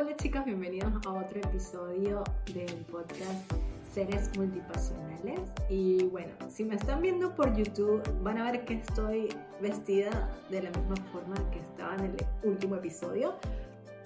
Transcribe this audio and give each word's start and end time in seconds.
Hola 0.00 0.14
chicas, 0.14 0.44
bienvenidos 0.44 0.92
a 1.06 1.12
otro 1.12 1.40
episodio 1.40 2.22
del 2.54 2.84
podcast 2.84 3.52
Seres 3.92 4.30
Multipasionales. 4.38 5.40
Y 5.68 6.04
bueno, 6.04 6.32
si 6.48 6.64
me 6.64 6.76
están 6.76 7.02
viendo 7.02 7.34
por 7.34 7.52
YouTube, 7.56 8.00
van 8.22 8.38
a 8.38 8.48
ver 8.52 8.64
que 8.64 8.74
estoy 8.74 9.28
vestida 9.60 10.32
de 10.50 10.62
la 10.62 10.70
misma 10.70 10.94
forma 11.10 11.34
que 11.50 11.58
estaba 11.58 11.96
en 11.96 12.04
el 12.04 12.16
último 12.44 12.76
episodio. 12.76 13.34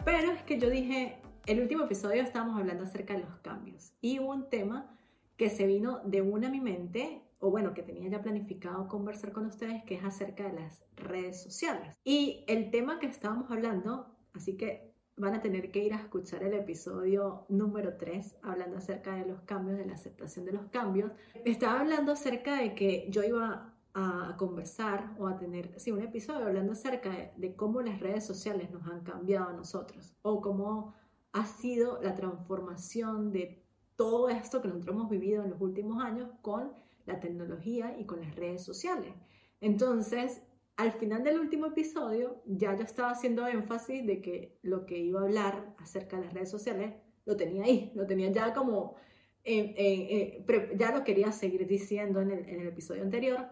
Pero 0.02 0.32
es 0.32 0.42
que 0.44 0.58
yo 0.58 0.70
dije, 0.70 1.18
el 1.44 1.60
último 1.60 1.84
episodio 1.84 2.22
estábamos 2.22 2.58
hablando 2.58 2.84
acerca 2.84 3.12
de 3.12 3.20
los 3.20 3.36
cambios. 3.40 3.92
Y 4.00 4.18
hubo 4.18 4.30
un 4.30 4.48
tema 4.48 4.96
que 5.36 5.50
se 5.50 5.66
vino 5.66 6.00
de 6.06 6.22
una 6.22 6.48
a 6.48 6.50
mi 6.50 6.62
mente 6.62 7.20
o 7.38 7.50
bueno, 7.50 7.74
que 7.74 7.82
tenía 7.82 8.08
ya 8.08 8.22
planificado 8.22 8.88
conversar 8.88 9.32
con 9.32 9.44
ustedes, 9.44 9.84
que 9.84 9.96
es 9.96 10.04
acerca 10.04 10.44
de 10.44 10.54
las 10.54 10.86
redes 10.96 11.42
sociales. 11.42 11.94
Y 12.02 12.46
el 12.48 12.70
tema 12.70 12.98
que 12.98 13.08
estábamos 13.08 13.50
hablando, 13.50 14.06
así 14.32 14.56
que 14.56 14.91
van 15.16 15.34
a 15.34 15.40
tener 15.40 15.70
que 15.70 15.84
ir 15.84 15.92
a 15.92 15.98
escuchar 15.98 16.42
el 16.42 16.54
episodio 16.54 17.44
número 17.48 17.96
3, 17.96 18.36
hablando 18.42 18.78
acerca 18.78 19.14
de 19.14 19.26
los 19.26 19.40
cambios, 19.42 19.78
de 19.78 19.86
la 19.86 19.94
aceptación 19.94 20.44
de 20.44 20.52
los 20.52 20.66
cambios. 20.70 21.12
Estaba 21.44 21.80
hablando 21.80 22.12
acerca 22.12 22.56
de 22.56 22.74
que 22.74 23.06
yo 23.10 23.22
iba 23.22 23.74
a 23.94 24.36
conversar 24.38 25.14
o 25.18 25.26
a 25.26 25.36
tener, 25.36 25.78
sí, 25.78 25.92
un 25.92 26.00
episodio 26.00 26.46
hablando 26.46 26.72
acerca 26.72 27.10
de, 27.10 27.32
de 27.36 27.54
cómo 27.54 27.82
las 27.82 28.00
redes 28.00 28.26
sociales 28.26 28.70
nos 28.70 28.86
han 28.86 29.02
cambiado 29.02 29.50
a 29.50 29.52
nosotros 29.52 30.14
o 30.22 30.40
cómo 30.40 30.94
ha 31.32 31.44
sido 31.44 32.00
la 32.02 32.14
transformación 32.14 33.32
de 33.32 33.62
todo 33.96 34.30
esto 34.30 34.62
que 34.62 34.68
nosotros 34.68 34.96
hemos 34.96 35.10
vivido 35.10 35.44
en 35.44 35.50
los 35.50 35.60
últimos 35.60 36.02
años 36.02 36.30
con 36.40 36.72
la 37.04 37.20
tecnología 37.20 37.98
y 37.98 38.06
con 38.06 38.20
las 38.20 38.34
redes 38.34 38.64
sociales. 38.64 39.14
Entonces, 39.60 40.42
al 40.76 40.92
final 40.92 41.22
del 41.22 41.38
último 41.38 41.66
episodio, 41.66 42.42
ya 42.46 42.74
yo 42.76 42.82
estaba 42.82 43.10
haciendo 43.10 43.46
énfasis 43.46 44.06
de 44.06 44.20
que 44.22 44.58
lo 44.62 44.86
que 44.86 44.98
iba 44.98 45.20
a 45.20 45.24
hablar 45.24 45.74
acerca 45.78 46.16
de 46.16 46.24
las 46.24 46.34
redes 46.34 46.50
sociales 46.50 46.94
lo 47.24 47.36
tenía 47.36 47.64
ahí, 47.64 47.92
lo 47.94 48.06
tenía 48.06 48.30
ya 48.30 48.52
como, 48.52 48.96
ya 49.44 50.92
lo 50.92 51.04
quería 51.04 51.30
seguir 51.32 51.66
diciendo 51.66 52.20
en 52.20 52.30
el, 52.30 52.66
episodio 52.66 53.02
anterior, 53.02 53.48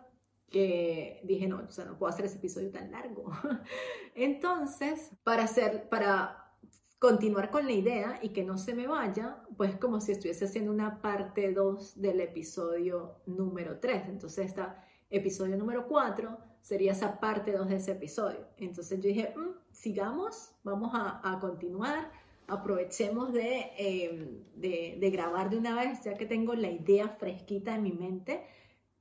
que 0.49 1.21
dije, 1.25 1.47
no, 1.47 1.59
o 1.59 1.71
sea, 1.71 1.85
no 1.85 1.97
puedo 1.97 2.12
hacer 2.12 2.25
ese 2.25 2.39
episodio 2.39 2.71
tan 2.71 2.91
largo. 2.91 3.31
Entonces, 4.15 5.12
para 5.23 5.45
hacer, 5.45 5.89
para 5.89 6.57
continuar 6.99 7.51
con 7.51 7.67
la 7.67 7.73
idea 7.73 8.19
y 8.21 8.31
que 8.31 8.43
no 8.43 8.59
se 8.59 8.75
me 8.75 8.89
vaya, 8.89 9.43
pues 9.57 9.77
como 9.77 10.01
si 10.01 10.12
estuviese 10.12 10.47
haciendo 10.47 10.73
una 10.73 11.01
parte 11.01 11.53
2 11.53 12.01
del 12.01 12.21
episodio 12.21 13.21
número 13.27 13.79
3. 13.79 14.09
Entonces, 14.09 14.47
esta 14.47 14.84
episodio 15.09 15.57
número 15.57 15.87
4 15.87 16.50
sería 16.61 16.92
esa 16.92 17.20
parte 17.20 17.53
2 17.53 17.69
de 17.69 17.77
ese 17.77 17.92
episodio. 17.92 18.47
Entonces 18.56 19.00
yo 19.00 19.08
dije, 19.08 19.34
mm, 19.36 19.72
sigamos, 19.72 20.53
vamos 20.62 20.91
a, 20.94 21.39
continuar, 21.41 22.11
aprovechemos 22.47 23.30
em, 23.34 24.42
de, 24.55 24.97
de, 25.00 25.11
grabar 25.11 25.50
de 25.50 25.58
una 25.58 25.75
vez, 25.75 26.03
ya 26.03 26.14
que 26.14 26.27
tengo 26.27 26.55
la 26.55 26.70
idea 26.70 27.08
fresquita 27.08 27.75
en 27.75 27.83
mi 27.83 27.92
mente 27.92 28.44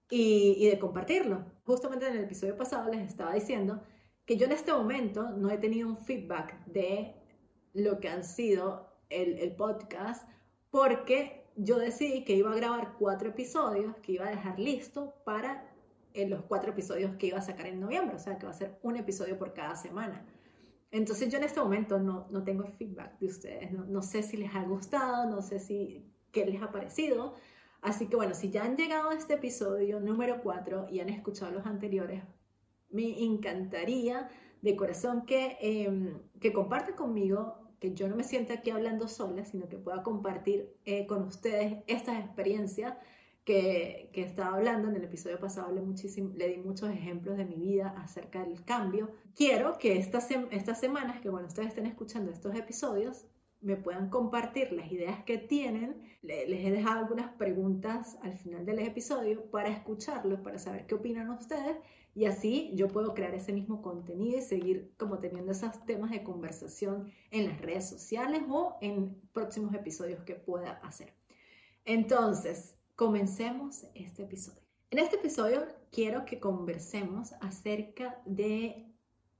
y, 0.09 0.55
y 0.57 0.69
de 0.69 0.79
compartirlo. 0.79 1.45
Justamente 1.65 2.07
en 2.07 2.17
el 2.17 2.23
episodio 2.23 2.55
pasado 2.57 2.91
les 2.91 3.07
estaba 3.07 3.33
diciendo 3.33 3.81
que 4.25 4.37
yo 4.37 4.45
en 4.45 4.51
este 4.51 4.71
momento 4.71 5.31
no 5.31 5.49
he 5.49 5.57
tenido 5.57 5.89
un 5.89 5.97
feedback 5.97 6.63
de 6.65 7.15
lo 7.73 7.99
que 7.99 8.09
han 8.09 8.23
sido 8.23 8.89
el, 9.09 9.55
podcast, 9.55 10.27
porque 10.69 11.45
yo 11.55 11.79
decidí 11.79 12.23
que 12.23 12.33
iba 12.33 12.51
a 12.51 12.55
grabar 12.55 12.95
cuatro 12.97 13.29
episodios, 13.29 13.95
que 13.97 14.13
iba 14.13 14.27
a 14.27 14.29
dejar 14.29 14.59
listo 14.59 15.15
para 15.25 15.68
en 16.21 16.29
los 16.29 16.43
cuatro 16.43 16.71
episodios 16.71 17.15
que 17.15 17.27
iba 17.27 17.37
a 17.37 17.41
sacar 17.41 17.67
en 17.67 17.79
noviembre, 17.79 18.15
o 18.15 18.19
sea 18.19 18.37
que 18.37 18.45
va 18.45 18.51
a 18.51 18.55
ser 18.55 18.77
un 18.81 18.95
episodio 18.97 19.37
por 19.37 19.53
cada 19.53 19.75
semana. 19.75 20.25
Entonces 20.91 21.29
yo 21.29 21.37
en 21.37 21.43
este 21.43 21.59
momento 21.59 21.99
no, 21.99 22.27
no 22.31 22.43
tengo 22.43 22.65
feedback 22.65 23.19
de 23.19 23.27
ustedes, 23.27 23.71
no, 23.71 23.85
no, 23.85 24.01
sé 24.01 24.23
si 24.23 24.37
les 24.37 24.55
ha 24.55 24.63
gustado, 24.63 25.29
no 25.29 25.41
sé 25.41 25.59
si 25.59 26.11
qué 26.31 26.45
les 26.45 26.61
ha 26.61 26.71
parecido. 26.71 27.35
Así 27.81 28.07
que 28.07 28.15
bueno, 28.15 28.33
si 28.33 28.49
ya 28.49 28.63
han 28.63 28.75
llegado 28.75 29.09
a 29.09 29.13
este 29.13 29.35
episodio 29.35 29.99
número 29.99 30.41
4 30.41 30.87
y 30.89 30.99
han 30.99 31.09
escuchado 31.09 31.51
los 31.51 31.65
anteriores, 31.65 32.23
me 32.89 33.23
encantaría 33.23 34.29
de 34.61 34.75
corazón 34.75 35.25
que, 35.25 35.57
eh, 35.61 36.13
que 36.39 36.51
compartan 36.51 36.95
conmigo 36.95 37.69
que 37.79 37.93
yo 37.93 38.07
no 38.09 38.15
me 38.15 38.23
sienta 38.23 38.55
aquí 38.55 38.71
hablando 38.71 39.07
sola, 39.07 39.45
sino 39.45 39.69
que 39.69 39.77
pueda 39.77 40.03
compartir 40.03 40.75
eh, 40.85 41.07
con 41.07 41.23
ustedes 41.23 41.83
estas 41.87 42.19
experiencias 42.19 42.95
que, 43.43 44.11
estaba 44.13 44.57
hablando. 44.57 44.89
En 44.89 44.95
el 44.95 45.03
episodio 45.03 45.39
pasado 45.39 45.71
le, 45.71 45.81
muchísimo, 45.81 46.31
le 46.35 46.49
di 46.49 46.57
muchos 46.57 46.89
ejemplos 46.89 47.37
de 47.37 47.45
mi 47.45 47.55
vida 47.55 47.95
acerca 47.97 48.43
del 48.43 48.63
cambio. 48.63 49.11
Quiero 49.35 49.77
que 49.77 49.97
estas, 49.97 50.29
estas 50.51 50.79
semanas, 50.79 51.21
que 51.21 51.29
bueno, 51.29 51.47
ustedes 51.47 51.69
estén 51.69 51.85
escuchando 51.85 52.31
estos 52.31 52.55
episodios, 52.55 53.25
me 53.61 53.75
puedan 53.75 54.09
compartir 54.09 54.71
las 54.71 54.91
ideas 54.91 55.23
que 55.23 55.37
tienen. 55.37 56.01
Les 56.21 56.65
he 56.65 56.71
dejado 56.71 56.99
algunas 56.99 57.33
preguntas 57.33 58.17
al 58.21 58.37
final 58.37 58.65
del 58.65 58.79
episodio 58.79 59.49
para 59.51 59.69
escucharlos, 59.69 60.39
para 60.41 60.59
saber 60.59 60.85
qué 60.85 60.95
opinan 60.95 61.29
ustedes 61.29 61.77
y 62.15 62.25
así 62.25 62.71
yo 62.73 62.87
puedo 62.87 63.13
crear 63.13 63.33
ese 63.35 63.53
mismo 63.53 63.81
contenido 63.81 64.39
y 64.39 64.41
seguir 64.41 64.93
como 64.97 65.19
teniendo 65.19 65.51
esos 65.51 65.85
temas 65.85 66.11
de 66.11 66.23
conversación 66.23 67.11
en 67.31 67.45
las 67.45 67.61
redes 67.61 67.89
sociales 67.89 68.43
o 68.49 68.77
en 68.81 69.21
próximos 69.31 69.73
episodios 69.73 70.23
que 70.23 70.35
pueda 70.35 70.71
hacer. 70.83 71.13
Entonces, 71.85 72.75
comencemos 72.99 73.85
este 73.95 74.23
episodio. 74.23 74.61
En 74.91 74.99
este 74.99 75.15
episodio 75.15 75.65
quiero 75.89 76.25
que 76.25 76.37
conversemos 76.37 77.31
acerca 77.39 78.21
de 78.25 78.93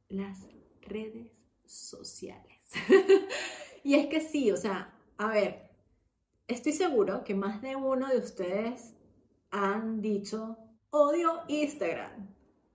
las 0.08 0.48
redes 0.80 1.34
sociales. 1.66 2.58
y 3.84 3.96
es 3.96 4.08
que 4.08 4.22
sí, 4.22 4.50
o 4.50 4.56
sea, 4.56 4.98
a 5.18 5.28
ver, 5.28 5.72
estoy 6.48 6.72
seguro 6.72 7.26
que 7.26 7.36
más 7.36 7.62
de 7.62 7.76
uno 7.76 8.08
de 8.08 8.20
ustedes 8.20 8.94
han 9.52 10.02
dicho, 10.02 10.58
odio 10.92 11.42
Instagram, 11.50 12.30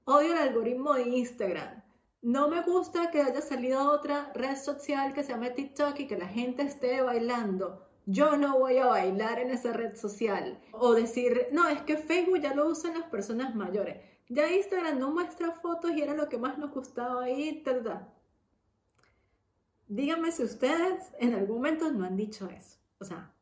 Odio 0.04 0.34
el 0.34 0.38
algoritmo 0.38 0.92
de 0.92 1.08
Instagram. 1.08 1.82
No 2.20 2.50
me 2.50 2.60
gusta 2.60 3.10
que 3.10 3.22
haya 3.22 3.40
salido 3.40 3.90
otra 3.90 4.30
red 4.34 4.58
social 4.58 5.14
que 5.14 5.22
se 5.22 5.32
llame 5.32 5.48
TikTok 5.48 5.98
y 6.00 6.06
que 6.06 6.18
la 6.18 6.28
gente 6.28 6.62
esté 6.62 7.00
bailando. 7.00 7.88
Yo 8.06 8.36
no 8.36 8.58
voy 8.58 8.78
a 8.78 8.86
bailar 8.86 9.38
en 9.38 9.50
esa 9.50 9.72
red 9.72 9.96
social. 9.96 10.60
O 10.72 10.94
decir, 10.94 11.48
no, 11.52 11.68
es 11.68 11.80
que 11.82 11.96
Facebook 11.96 12.40
ya 12.40 12.54
lo 12.54 12.68
usan 12.68 12.98
las 12.98 13.08
personas 13.08 13.54
mayores. 13.54 13.98
Ya 14.28 14.52
Instagram 14.52 14.98
no 14.98 15.10
muestra 15.10 15.52
fotos 15.52 15.92
y 15.92 16.02
era 16.02 16.14
lo 16.14 16.28
que 16.28 16.38
más 16.38 16.58
nos 16.58 16.70
gustaba 16.70 17.24
ahí. 17.24 17.62
¿verdad? 17.64 18.08
Díganme 19.88 20.32
si 20.32 20.42
ustedes 20.42 21.12
en 21.18 21.34
algún 21.34 21.56
momento 21.56 21.90
no 21.92 22.04
han 22.04 22.16
dicho 22.16 22.48
eso. 22.48 22.78
O 22.98 23.04
sea, 23.04 23.32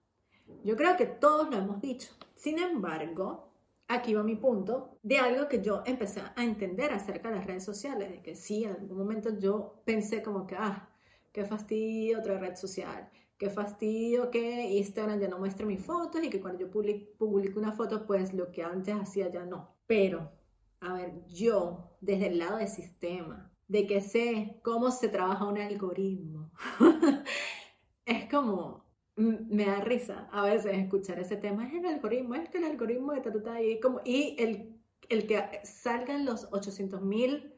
yo 0.65 0.77
creo 0.77 0.97
que 0.97 1.07
todos 1.07 1.51
lo 1.51 1.57
hemos 1.57 1.81
dicho. 1.81 2.09
Sin 2.35 2.59
embargo, 2.59 3.53
aquí 3.89 4.15
va 4.15 4.23
mi 4.23 4.37
punto, 4.37 4.99
de 5.03 5.19
algo 5.19 5.49
que 5.49 5.63
yo 5.63 5.83
empecé 5.87 6.21
a 6.21 6.43
entender 6.43 6.93
acerca 6.93 7.29
de 7.29 7.37
las 7.37 7.47
redes 7.47 7.65
sociales, 7.65 8.11
de 8.11 8.23
que 8.23 8.35
sí, 8.35 8.65
en 8.65 8.73
algún 8.73 8.99
momento 8.99 9.31
yo 9.39 9.83
pensé 9.85 10.23
como 10.23 10.47
que, 10.47 10.57
ah, 10.57 10.89
qué 11.33 11.45
fastidio 11.45 12.19
otra 12.19 12.39
red 12.39 12.57
social, 12.57 13.09
qué 13.43 13.51
fastidio 13.51 14.31
que 14.31 14.71
Instagram 14.77 15.19
ya 15.19 15.27
no 15.27 15.37
muestre 15.37 15.67
mis 15.67 15.85
fotos 15.85 16.23
y 16.23 16.31
que 16.31 16.41
cuando 16.41 16.61
yo 16.61 16.71
publico 16.71 17.59
una 17.59 17.73
foto, 17.73 18.07
pues 18.07 18.33
lo 18.33 18.53
que 18.53 18.63
antes 18.63 18.95
hacía 18.95 19.33
ya 19.33 19.45
no. 19.45 19.75
Pero, 19.89 20.31
a 20.79 20.93
ver, 20.93 21.27
yo, 21.27 21.91
desde 22.01 22.29
el 22.29 22.39
lado 22.39 22.59
del 22.59 22.69
sistema, 22.69 23.53
de 23.67 23.85
que 23.89 24.01
sé 24.01 24.61
cómo 24.63 24.93
se 24.93 25.09
trabaja 25.09 25.45
un 25.45 25.59
algoritmo, 25.59 26.53
es 28.07 28.31
como, 28.31 28.85
me 29.17 29.67
da 29.67 29.81
risa 29.81 30.29
a 30.31 30.45
veces 30.45 30.79
escuchar 30.79 31.19
ese 31.19 31.37
tema, 31.37 31.67
es 31.67 31.75
el 31.75 31.87
algoritmo, 31.87 32.37
es 32.37 32.49
que 32.49 32.59
el 32.59 32.65
algoritmo 32.65 33.13
de 33.13 33.23
tatuta 33.23 33.61
y 33.61 33.81
como, 33.81 34.03
y 34.05 34.37
el, 34.39 34.81
el 35.09 35.27
que 35.27 35.43
salgan 35.65 36.25
los 36.25 36.47
800 36.53 37.03
mil 37.03 37.57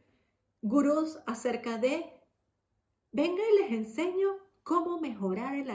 gurús 0.63 1.19
acerca 1.27 1.77
de, 1.77 2.11
venga 3.13 3.43
y 3.53 3.63
les 3.63 3.73
enseño 3.73 4.44
cómo 4.65 4.99
mejorar 4.99 5.55
el, 5.55 5.69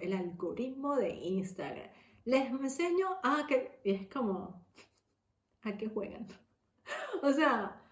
el 0.00 0.12
algoritmo 0.14 0.96
de 0.96 1.10
Instagram. 1.10 1.90
Les 2.24 2.50
enseño 2.50 3.08
a 3.22 3.46
que, 3.46 3.80
es 3.84 4.08
como, 4.08 4.64
a 5.62 5.76
qué 5.76 5.88
juegan. 5.88 6.26
o 7.22 7.32
sea, 7.32 7.82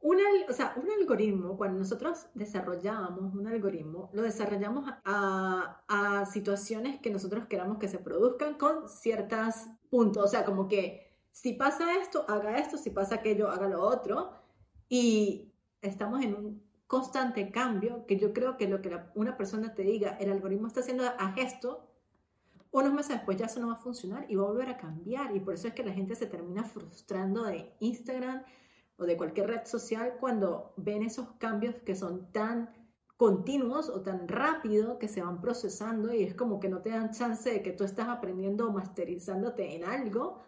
un, 0.00 0.18
o 0.48 0.52
sea, 0.52 0.74
un 0.76 0.90
algoritmo, 0.90 1.56
cuando 1.56 1.80
nosotros 1.80 2.26
desarrollamos 2.34 3.34
un 3.34 3.48
algoritmo, 3.48 4.10
lo 4.12 4.22
desarrollamos 4.22 4.88
a, 5.04 5.82
a 5.88 6.26
situaciones 6.26 7.00
que 7.00 7.10
nosotros 7.10 7.46
queramos 7.46 7.78
que 7.78 7.88
se 7.88 7.98
produzcan 7.98 8.54
con 8.54 8.88
ciertos 8.88 9.66
puntos. 9.90 10.24
O 10.24 10.28
sea, 10.28 10.44
como 10.44 10.68
que 10.68 11.08
si 11.32 11.54
pasa 11.54 11.96
esto, 12.00 12.24
haga 12.28 12.58
esto, 12.58 12.78
si 12.78 12.90
pasa 12.90 13.16
aquello, 13.16 13.50
haga 13.50 13.68
lo 13.68 13.82
otro. 13.82 14.32
Y 14.88 15.52
estamos 15.82 16.22
en 16.24 16.34
un 16.34 16.67
constante 16.88 17.50
cambio 17.52 18.06
que 18.06 18.18
yo 18.18 18.32
creo 18.32 18.56
que 18.56 18.66
lo 18.66 18.82
que 18.82 18.98
una 19.14 19.36
persona 19.36 19.74
te 19.74 19.82
diga, 19.82 20.16
el 20.18 20.32
algoritmo 20.32 20.66
está 20.66 20.80
haciendo 20.80 21.04
a 21.04 21.32
gesto, 21.32 21.86
unos 22.70 22.92
meses 22.92 23.16
después 23.16 23.36
ya 23.36 23.46
eso 23.46 23.60
no 23.60 23.68
va 23.68 23.74
a 23.74 23.76
funcionar 23.76 24.26
y 24.28 24.36
va 24.36 24.44
a 24.44 24.48
volver 24.48 24.70
a 24.70 24.78
cambiar. 24.78 25.36
Y 25.36 25.40
por 25.40 25.54
eso 25.54 25.68
es 25.68 25.74
que 25.74 25.84
la 25.84 25.92
gente 25.92 26.16
se 26.16 26.26
termina 26.26 26.64
frustrando 26.64 27.44
de 27.44 27.74
Instagram 27.80 28.42
o 28.96 29.04
de 29.04 29.16
cualquier 29.16 29.48
red 29.48 29.64
social 29.64 30.16
cuando 30.18 30.72
ven 30.76 31.02
esos 31.02 31.28
cambios 31.38 31.76
que 31.76 31.94
son 31.94 32.32
tan 32.32 32.74
continuos 33.16 33.88
o 33.90 34.00
tan 34.00 34.28
rápido 34.28 34.98
que 34.98 35.08
se 35.08 35.22
van 35.22 35.40
procesando 35.40 36.14
y 36.14 36.22
es 36.22 36.34
como 36.34 36.60
que 36.60 36.68
no 36.68 36.80
te 36.80 36.90
dan 36.90 37.10
chance 37.12 37.50
de 37.50 37.62
que 37.62 37.72
tú 37.72 37.84
estás 37.84 38.08
aprendiendo 38.08 38.68
o 38.68 38.72
masterizándote 38.72 39.74
en 39.74 39.84
algo 39.84 40.40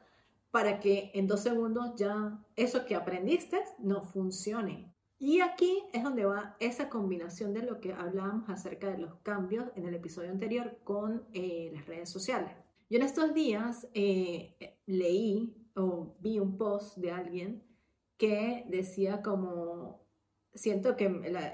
para 0.51 0.81
que 0.81 1.11
en 1.15 1.27
dos 1.27 1.41
segundos 1.41 1.95
ya 1.97 2.39
eso 2.57 2.87
que 2.87 2.95
aprendiste 2.95 3.61
no 3.79 4.03
funcione. 4.03 4.95
Y 5.23 5.43
aquí 5.43 5.83
es 5.93 6.03
donde 6.03 6.25
va 6.25 6.57
esa 6.61 6.89
combinación 6.89 7.53
de 7.53 7.63
lo 7.63 7.79
que 7.79 7.93
hablábamos 7.93 8.49
acerca 8.49 8.91
de 8.91 8.97
los 8.97 9.17
cambios 9.17 9.67
en 9.77 9.87
el 9.87 9.95
episodio 9.95 10.31
anterior 10.31 10.79
con 10.83 11.27
eh, 11.35 11.71
las 11.75 11.85
redes 11.85 12.09
sociales. 12.09 12.51
Yo 12.89 12.97
en 12.97 13.05
estos 13.05 13.35
días 13.35 13.87
eh, 13.93 14.79
leí 14.87 15.55
o 15.77 16.17
vi 16.21 16.39
un 16.39 16.57
post 16.57 16.97
de 16.97 17.13
alguien 17.13 17.63
que 18.17 18.65
decía 18.69 19.21
como 19.21 20.01
siento 20.55 20.97
que, 20.97 21.05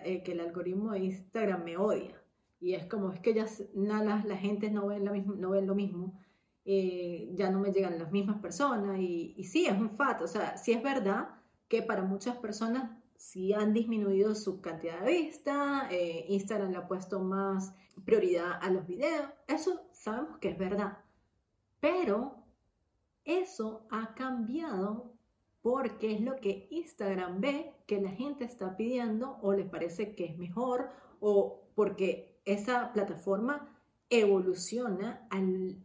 eh, 0.05 0.23
que 0.23 0.33
el 0.33 0.41
algoritmo 0.41 0.93
de 0.93 1.01
Instagram 1.01 1.65
me 1.65 1.77
odia. 1.77 2.23
Y 2.61 2.75
es 2.75 2.87
como, 2.87 3.11
es 3.11 3.19
que 3.19 3.35
ya 3.35 3.47
nada, 3.75 4.23
la 4.25 4.37
gente 4.37 4.71
no 4.71 4.87
ve, 4.87 5.01
la 5.01 5.11
no 5.13 5.51
ve 5.51 5.63
lo 5.63 5.75
mismo, 5.75 6.21
ya 6.65 7.51
no 7.51 7.59
me 7.59 7.73
llegan 7.73 7.99
las 7.99 8.13
mismas 8.13 8.41
personas. 8.41 9.01
Y, 9.01 9.35
y 9.37 9.43
sí, 9.43 9.67
es 9.67 9.77
un 9.77 9.91
fato, 9.91 10.25
o 10.25 10.29
sea, 10.29 10.57
sí 10.57 10.73
es 10.73 10.83
verdad 10.85 11.31
que 11.67 11.83
para 11.83 12.03
muchas 12.03 12.37
personas 12.37 12.97
sí 13.19 13.53
han 13.53 13.73
disminuido 13.73 14.35
su 14.35 14.61
cantidad 14.61 15.01
de 15.01 15.11
vista, 15.11 15.89
eh, 15.91 16.27
Instagram 16.29 16.71
le 16.71 16.77
ha 16.79 16.89
puesto 16.89 17.21
más 17.21 17.75
prioridad 18.05 18.59
a 18.61 18.71
los 18.71 18.87
videos, 18.87 19.31
eso 19.47 19.83
sabemos 19.93 20.39
que 20.39 20.51
es 20.51 20.59
verdad. 20.59 20.99
Pero 21.81 22.45
eso 23.25 23.87
ha 23.91 24.15
cambiado 24.15 25.13
porque 25.63 26.15
es 26.15 26.21
lo 26.21 26.37
que 26.37 26.69
Instagram 26.71 27.41
ve 27.41 27.75
que 27.87 28.01
la 28.01 28.11
gente 28.11 28.45
está 28.45 28.77
pidiendo 28.77 29.39
o 29.43 29.53
les 29.53 29.69
parece 29.69 30.15
que 30.15 30.27
es 30.27 30.39
mejor 30.39 30.91
o 31.21 31.63
porque 31.75 32.41
esa 32.45 32.93
plataforma 32.93 33.77
evoluciona 34.09 35.27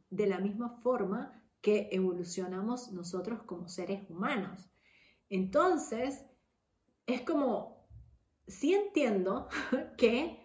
de 0.10 0.28
la 0.28 0.40
misma 0.40 0.70
forma 0.70 1.42
que 1.62 1.90
evolucionamos 1.92 2.92
nosotros 2.92 3.42
como 3.44 3.68
seres 3.68 4.08
humanos. 4.10 4.70
Entonces, 5.30 6.26
es 7.06 7.22
como, 7.22 7.88
sí 8.48 8.74
entiendo 8.74 9.48
que 9.98 10.40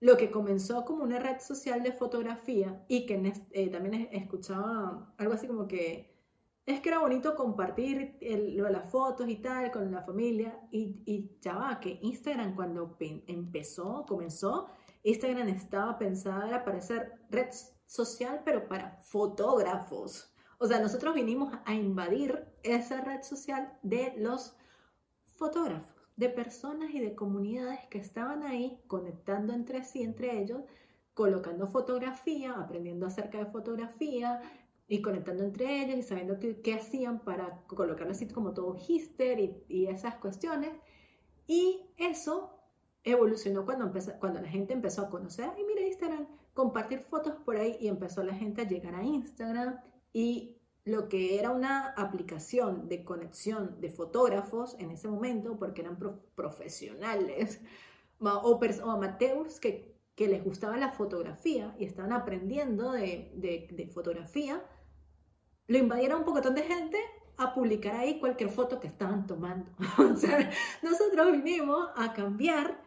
lo 0.00 0.16
que 0.16 0.30
comenzó 0.30 0.84
como 0.84 1.04
una 1.04 1.18
red 1.18 1.40
social 1.40 1.82
de 1.82 1.92
fotografía 1.92 2.84
y 2.88 3.06
que 3.06 3.32
eh, 3.52 3.70
también 3.70 4.08
escuchaba 4.12 5.14
algo 5.16 5.32
así 5.32 5.46
como 5.46 5.66
que 5.66 6.14
es 6.66 6.80
que 6.80 6.88
era 6.88 6.98
bonito 6.98 7.34
compartir 7.36 8.18
las 8.20 8.90
fotos 8.90 9.28
y 9.28 9.36
tal 9.36 9.70
con 9.70 9.90
la 9.92 10.00
familia. 10.00 10.58
Y, 10.70 11.36
ya 11.40 11.56
va, 11.56 11.78
que 11.78 11.98
Instagram 12.00 12.54
cuando 12.54 12.96
empezó, 12.98 14.06
comenzó, 14.08 14.68
Instagram 15.02 15.48
estaba 15.48 15.98
pensada 15.98 16.64
para 16.64 16.80
ser 16.80 17.20
red 17.30 17.48
social, 17.84 18.40
pero 18.44 18.66
para 18.66 19.02
fotógrafos. 19.02 20.34
O 20.58 20.66
sea, 20.66 20.80
nosotros 20.80 21.14
vinimos 21.14 21.52
a 21.66 21.74
invadir 21.74 22.46
esa 22.62 23.02
red 23.02 23.22
social 23.22 23.78
de 23.82 24.14
los 24.16 24.56
fotógrafos, 25.34 25.93
de 26.16 26.28
personas 26.28 26.90
y 26.94 27.00
de 27.00 27.14
comunidades 27.14 27.80
que 27.90 27.98
estaban 27.98 28.42
ahí 28.42 28.80
conectando 28.86 29.52
entre 29.52 29.84
sí, 29.84 30.02
entre 30.02 30.40
ellos, 30.40 30.62
colocando 31.12 31.66
fotografía, 31.66 32.52
aprendiendo 32.52 33.06
acerca 33.06 33.38
de 33.38 33.46
fotografía, 33.46 34.40
y 34.86 35.00
conectando 35.00 35.44
entre 35.44 35.82
ellos 35.82 35.96
y 35.96 36.02
sabiendo 36.02 36.38
qué, 36.38 36.74
hacían 36.74 37.20
para 37.20 37.62
colocarlo 37.66 38.12
así 38.12 38.28
como 38.28 38.52
todo 38.52 38.76
hister 38.76 39.40
y, 39.40 39.64
y, 39.68 39.86
esas 39.86 40.16
cuestiones. 40.16 40.70
Y 41.46 41.80
eso 41.96 42.60
evolucionó 43.02 43.64
cuando, 43.64 43.86
empezó, 43.86 44.12
cuando 44.18 44.40
la 44.40 44.48
gente 44.48 44.74
empezó 44.74 45.02
a 45.02 45.10
conocer, 45.10 45.50
y 45.58 45.64
mira 45.64 45.86
Instagram, 45.86 46.26
compartir 46.52 47.00
fotos 47.00 47.34
por 47.44 47.56
ahí 47.56 47.76
y 47.80 47.88
empezó 47.88 48.22
la 48.22 48.34
gente 48.34 48.62
a 48.62 48.68
llegar 48.68 48.94
a 48.94 49.02
Instagram 49.02 49.80
y 50.12 50.58
lo 50.84 51.08
que 51.08 51.38
era 51.38 51.50
una 51.50 51.88
aplicación 51.96 52.88
de 52.88 53.04
conexión 53.04 53.80
de 53.80 53.90
fotógrafos 53.90 54.76
en 54.78 54.90
ese 54.90 55.08
momento, 55.08 55.56
porque 55.58 55.80
eran 55.80 55.98
profesionales 56.34 57.60
o, 58.20 58.26
o 58.26 58.90
amateurs 58.90 59.60
que, 59.60 59.94
que, 60.14 60.28
les 60.28 60.44
gustaba 60.44 60.76
la 60.76 60.92
fotografía 60.92 61.74
y 61.78 61.84
estaban 61.84 62.12
aprendiendo 62.12 62.92
de, 62.92 63.90
fotografía, 63.92 64.62
lo 65.66 65.78
invadieron 65.78 66.18
un 66.18 66.24
pocotón 66.24 66.54
de 66.54 66.62
gente 66.62 66.98
a 67.36 67.54
publicar 67.54 67.96
ahí 67.96 68.20
cualquier 68.20 68.50
foto 68.50 68.78
que 68.78 68.86
estaban 68.86 69.26
tomando. 69.26 69.70
o 69.98 70.16
sea, 70.16 70.50
nosotros 70.82 71.32
vinimos 71.32 71.88
a 71.96 72.12
cambiar 72.12 72.78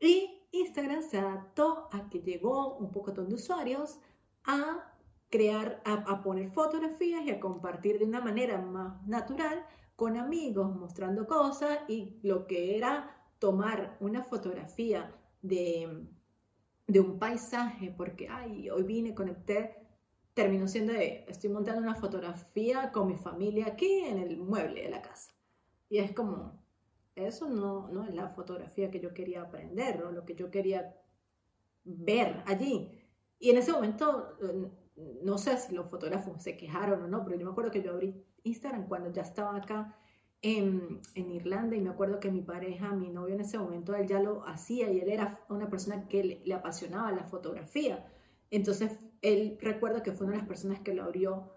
y 0.00 0.42
Instagram 0.50 1.02
se 1.02 1.18
adaptó 1.18 1.88
a 1.92 2.10
que 2.10 2.20
llegó 2.20 2.76
un 2.76 2.90
pocotón 2.90 3.28
de 3.28 3.36
usuarios 3.36 4.00
a 4.44 4.93
crear, 5.34 5.82
a, 5.84 6.22
poner 6.22 6.48
fotografías 6.50 7.26
y 7.26 7.32
a 7.32 7.40
compartir 7.40 7.98
de 7.98 8.04
una 8.04 8.20
manera 8.20 8.56
más 8.60 9.04
natural 9.04 9.66
con 9.96 10.16
amigos, 10.16 10.76
mostrando 10.76 11.26
cosas 11.26 11.80
y 11.88 12.20
lo 12.22 12.46
que 12.46 12.76
era 12.76 13.10
tomar 13.40 13.96
una 13.98 14.22
fotografía 14.22 15.12
de, 15.42 16.06
de 16.86 17.00
un 17.00 17.18
paisaje, 17.18 17.92
porque, 17.96 18.28
ay, 18.28 18.70
hoy 18.70 18.84
vine, 18.84 19.12
conecté 19.12 19.74
terminó 20.34 20.68
siendo 20.68 20.92
de, 20.92 21.24
estoy 21.26 21.50
montando 21.50 21.82
una 21.82 21.96
fotografía 21.96 22.92
con 22.92 23.08
mi 23.08 23.16
familia 23.16 23.66
aquí 23.66 24.04
en 24.04 24.18
el 24.18 24.38
mueble 24.38 24.82
de 24.82 24.90
la 24.90 25.02
casa. 25.02 25.32
Y 25.88 25.98
es 25.98 26.12
como, 26.12 26.64
eso 27.16 27.48
no, 27.48 27.88
no 27.88 28.04
es 28.04 28.14
la 28.14 28.28
fotografía 28.28 28.88
que 28.88 29.00
yo 29.00 29.12
quería 29.12 29.42
aprender 29.42 30.00
o 30.04 30.12
lo 30.12 30.24
que 30.24 30.36
yo 30.36 30.52
quería 30.52 30.96
ver 31.82 32.44
allí. 32.46 33.00
Y 33.40 33.50
en 33.50 33.58
ese 33.58 33.72
momento, 33.72 34.36
no 34.96 35.38
sé 35.38 35.56
si 35.58 35.74
los 35.74 35.90
fotógrafos 35.90 36.42
se 36.42 36.56
quejaron 36.56 37.02
o 37.02 37.08
no, 37.08 37.24
pero 37.24 37.36
yo 37.36 37.46
me 37.46 37.52
acuerdo 37.52 37.70
que 37.70 37.82
yo 37.82 37.92
abrí 37.92 38.24
Instagram 38.44 38.86
cuando 38.88 39.10
ya 39.10 39.22
estaba 39.22 39.56
acá 39.56 39.96
en, 40.42 41.00
en, 41.14 41.30
Irlanda 41.30 41.74
y 41.74 41.80
me 41.80 41.90
acuerdo 41.90 42.20
que 42.20 42.30
mi 42.30 42.42
pareja, 42.42 42.92
mi 42.92 43.10
novio 43.10 43.34
en 43.34 43.40
ese 43.40 43.58
momento, 43.58 43.94
él 43.94 44.06
ya 44.06 44.20
lo 44.20 44.46
hacía 44.46 44.90
y 44.90 45.00
él 45.00 45.08
era 45.08 45.40
una 45.48 45.68
persona 45.68 46.06
que 46.06 46.42
le, 46.44 46.54
apasionaba 46.54 47.10
la 47.12 47.24
fotografía. 47.24 48.06
Entonces 48.50 48.92
él 49.22 49.58
recuerda 49.60 50.02
que 50.02 50.12
fue 50.12 50.26
una 50.26 50.36
de 50.36 50.40
las 50.40 50.48
personas 50.48 50.80
que 50.80 50.94
lo 50.94 51.04
abrió 51.04 51.54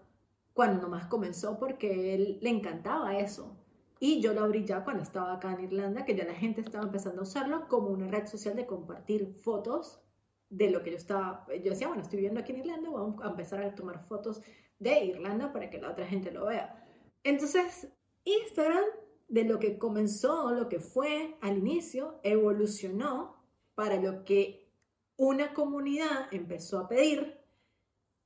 cuando 0.54 0.80
nomás 0.80 1.06
comenzó 1.06 1.58
porque 1.58 2.14
él 2.14 2.38
le 2.40 2.50
encantaba 2.50 3.18
eso. 3.18 3.56
Y 4.00 4.20
yo 4.20 4.32
lo 4.32 4.42
abrí 4.42 4.64
ya 4.64 4.84
cuando 4.84 5.02
estaba 5.02 5.34
acá 5.34 5.52
en 5.52 5.64
Irlanda, 5.64 6.04
que 6.04 6.16
ya 6.16 6.24
la 6.24 6.34
gente 6.34 6.60
estaba 6.60 6.84
empezando 6.84 7.20
a 7.20 7.24
usarlo 7.24 7.68
como 7.68 7.88
una 7.88 8.08
red 8.08 8.26
social 8.26 8.56
de 8.56 8.66
compartir 8.66 9.34
fotos 9.42 10.00
de 10.50 10.70
lo 10.70 10.82
que 10.82 10.90
yo 10.90 10.96
estaba. 10.96 11.46
Yo 11.48 11.70
decía, 11.70 11.88
bueno, 11.88 12.02
estoy 12.02 12.18
viviendo 12.18 12.40
aquí 12.40 12.52
en 12.52 12.58
Irlanda, 12.58 12.90
vamos 12.90 13.22
a 13.22 13.28
empezar 13.28 13.62
a 13.62 13.74
tomar 13.74 14.00
fotos 14.00 14.42
de 14.78 15.04
Irlanda 15.04 15.52
para 15.52 15.70
que 15.70 15.78
la 15.78 15.90
otra 15.90 16.06
gente 16.06 16.30
lo 16.30 16.46
vea. 16.46 16.86
Entonces, 17.22 17.88
Instagram, 18.24 18.84
de 19.28 19.44
lo 19.44 19.58
que 19.58 19.78
comenzó, 19.78 20.50
lo 20.52 20.68
que 20.68 20.80
fue 20.80 21.36
al 21.40 21.58
inicio, 21.58 22.20
evolucionó 22.22 23.36
para 23.74 24.00
lo 24.00 24.24
que 24.24 24.72
una 25.16 25.52
comunidad 25.52 26.32
empezó 26.32 26.78
a 26.78 26.88
pedir 26.88 27.38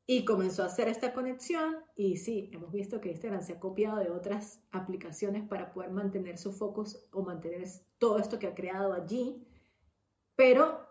y 0.07 0.25
comenzó 0.25 0.63
a 0.63 0.67
hacer 0.67 0.89
esta 0.89 1.15
conexión 1.15 1.77
y 1.97 2.17
sí, 2.17 2.51
hemos 2.53 2.73
visto 2.73 3.01
que 3.01 3.11
Instagram 3.11 3.43
se 3.43 3.55
ha 3.55 3.61
copiado 3.61 3.99
de 3.99 4.11
otras 4.11 4.63
aplicaciones 4.71 5.47
para 5.49 5.73
poder 5.73 5.91
mantener 5.91 6.39
su 6.39 6.53
focus 6.53 7.09
o 7.13 7.23
mantener 7.23 7.67
todo 7.99 8.19
esto 8.19 8.39
que 8.39 8.49
ha 8.49 8.55
creado 8.55 8.93
allí, 8.93 9.47
pero 10.37 10.82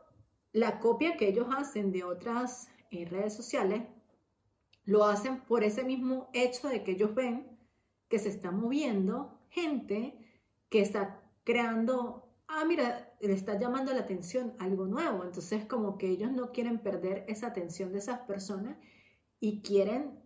la 0.54 0.80
copia 0.80 1.18
que 1.18 1.28
ellos 1.28 1.48
hacen 1.56 1.92
de 1.92 2.04
otras 2.04 2.70
eh, 2.92 3.06
redes 3.06 3.36
sociales 3.36 3.84
lo 4.84 5.06
hacen 5.06 5.42
por 5.42 5.64
ese 5.64 5.84
mismo 5.84 6.30
hecho 6.34 6.68
de 6.68 6.84
que 6.84 6.92
ellos 6.92 7.14
ven 7.16 7.58
que 8.10 8.20
se 8.20 8.30
está 8.30 8.52
moviendo 8.52 9.40
gente 9.50 10.18
que 10.70 10.82
está 10.82 11.22
creando, 11.44 12.30
ah, 12.48 12.66
mira, 12.66 13.14
le 13.20 13.34
está 13.34 13.60
llamando 13.60 13.94
la 13.94 14.02
atención 14.02 14.54
algo 14.60 14.86
nuevo, 14.86 15.24
entonces 15.24 15.66
como 15.66 15.98
que 15.98 16.10
ellos 16.10 16.32
no 16.32 16.52
quieren 16.52 16.80
perder 16.80 17.26
esa 17.28 17.48
atención 17.48 17.92
de 17.92 18.00
esas 18.00 18.22
personas 18.22 18.78
y 19.40 19.62
quieren 19.62 20.20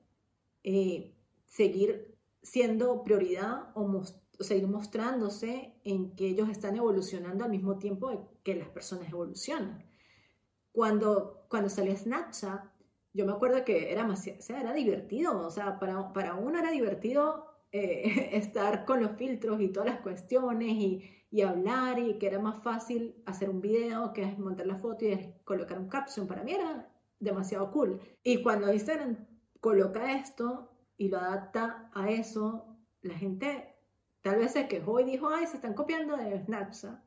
eh, 0.63 1.15
seguir 1.47 2.17
siendo 2.41 3.03
prioridad 3.03 3.71
o, 3.75 4.03
seguir 4.39 4.67
mostrándose 4.67 5.73
en 5.83 6.15
que 6.15 6.27
ellos 6.27 6.49
están 6.49 6.75
evolucionando 6.75 7.45
al 7.45 7.49
mismo 7.49 7.77
tiempo 7.77 8.29
que 8.43 8.55
las 8.55 8.67
personas 8.69 9.09
evolucionan. 9.09 9.83
Cuando, 10.75 11.45
cuando 11.49 11.69
salía 11.69 11.95
Snapchat, 11.95 12.65
yo 13.13 13.25
me 13.25 13.31
acuerdo 13.31 13.63
que 13.63 13.93
era, 13.93 14.05
o 14.05 14.15
sea, 14.17 14.59
era 14.59 14.73
divertido, 14.73 15.39
o 15.39 15.49
sea, 15.49 15.79
para, 15.79 16.11
para 16.11 16.35
uno 16.35 16.59
era 16.59 16.69
divertido 16.69 17.45
eh, 17.71 18.29
estar 18.37 18.83
con 18.83 19.01
los 19.01 19.13
filtros 19.13 19.61
y 19.61 19.69
todas 19.69 19.87
las 19.89 20.01
cuestiones 20.01 20.67
y, 20.67 21.09
y, 21.31 21.41
hablar 21.41 21.97
y 21.97 22.17
que 22.17 22.27
era 22.27 22.39
más 22.39 22.61
fácil 22.61 23.15
hacer 23.25 23.49
un 23.49 23.61
video 23.61 24.11
que 24.11 24.25
montar 24.37 24.67
la 24.67 24.75
foto 24.75 25.05
y 25.05 25.33
colocar 25.45 25.79
un 25.79 25.87
caption. 25.87 26.27
Para 26.27 26.43
mí 26.43 26.51
era 26.51 26.91
demasiado 27.19 27.71
cool. 27.71 28.01
Y 28.21 28.43
cuando 28.43 28.71
Instagram 28.73 29.25
coloca 29.61 30.19
esto 30.19 30.69
y 30.97 31.07
lo 31.07 31.17
adapta 31.17 31.89
a 31.93 32.09
eso, 32.09 32.77
la 33.01 33.15
gente 33.15 33.75
tal 34.21 34.39
vez 34.39 34.51
se 34.51 34.67
quejó 34.67 34.99
y 34.99 35.05
dijo, 35.05 35.29
ay, 35.29 35.47
se 35.47 35.55
están 35.55 35.73
copiando 35.73 36.17
de 36.17 36.43
Snapchat. 36.43 36.99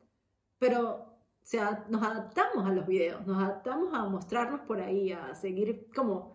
Pero 0.59 1.18
sea, 1.50 1.87
nos 1.88 2.02
adaptamos 2.02 2.67
a 2.67 2.73
los 2.73 2.87
videos, 2.87 3.26
nos 3.26 3.43
adaptamos 3.43 3.95
a 3.95 4.05
mostrarnos 4.05 4.61
por 4.67 4.83
ahí, 4.83 5.12
a 5.12 5.35
seguir 5.35 5.88
como, 5.97 6.35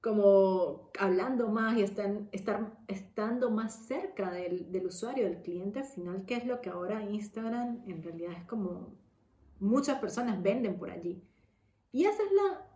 como 0.00 0.90
hablando 0.98 1.48
más 1.48 1.76
y 1.76 1.82
estar, 1.82 2.22
estar 2.32 2.78
estando 2.86 3.50
más 3.50 3.86
cerca 3.86 4.30
del, 4.30 4.72
del 4.72 4.86
usuario, 4.86 5.24
del 5.24 5.42
cliente 5.42 5.84
final, 5.84 6.24
que 6.24 6.36
es 6.36 6.46
lo 6.46 6.62
que 6.62 6.70
ahora 6.70 7.02
Instagram 7.02 7.82
en 7.86 8.02
realidad 8.02 8.32
es 8.32 8.44
como 8.44 8.94
muchas 9.60 9.98
personas 9.98 10.42
venden 10.42 10.78
por 10.78 10.90
allí. 10.90 11.22
Y 11.92 12.06
esa 12.06 12.22
es 12.22 12.32
la 12.32 12.66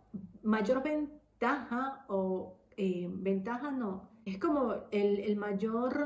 mayor 0.43 0.83
ventaja 0.83 2.05
o 2.07 2.59
eh, 2.77 3.07
ventaja 3.09 3.71
no, 3.71 4.11
es 4.25 4.37
como 4.37 4.75
el, 4.91 5.21
el 5.21 5.37
mayor, 5.37 6.05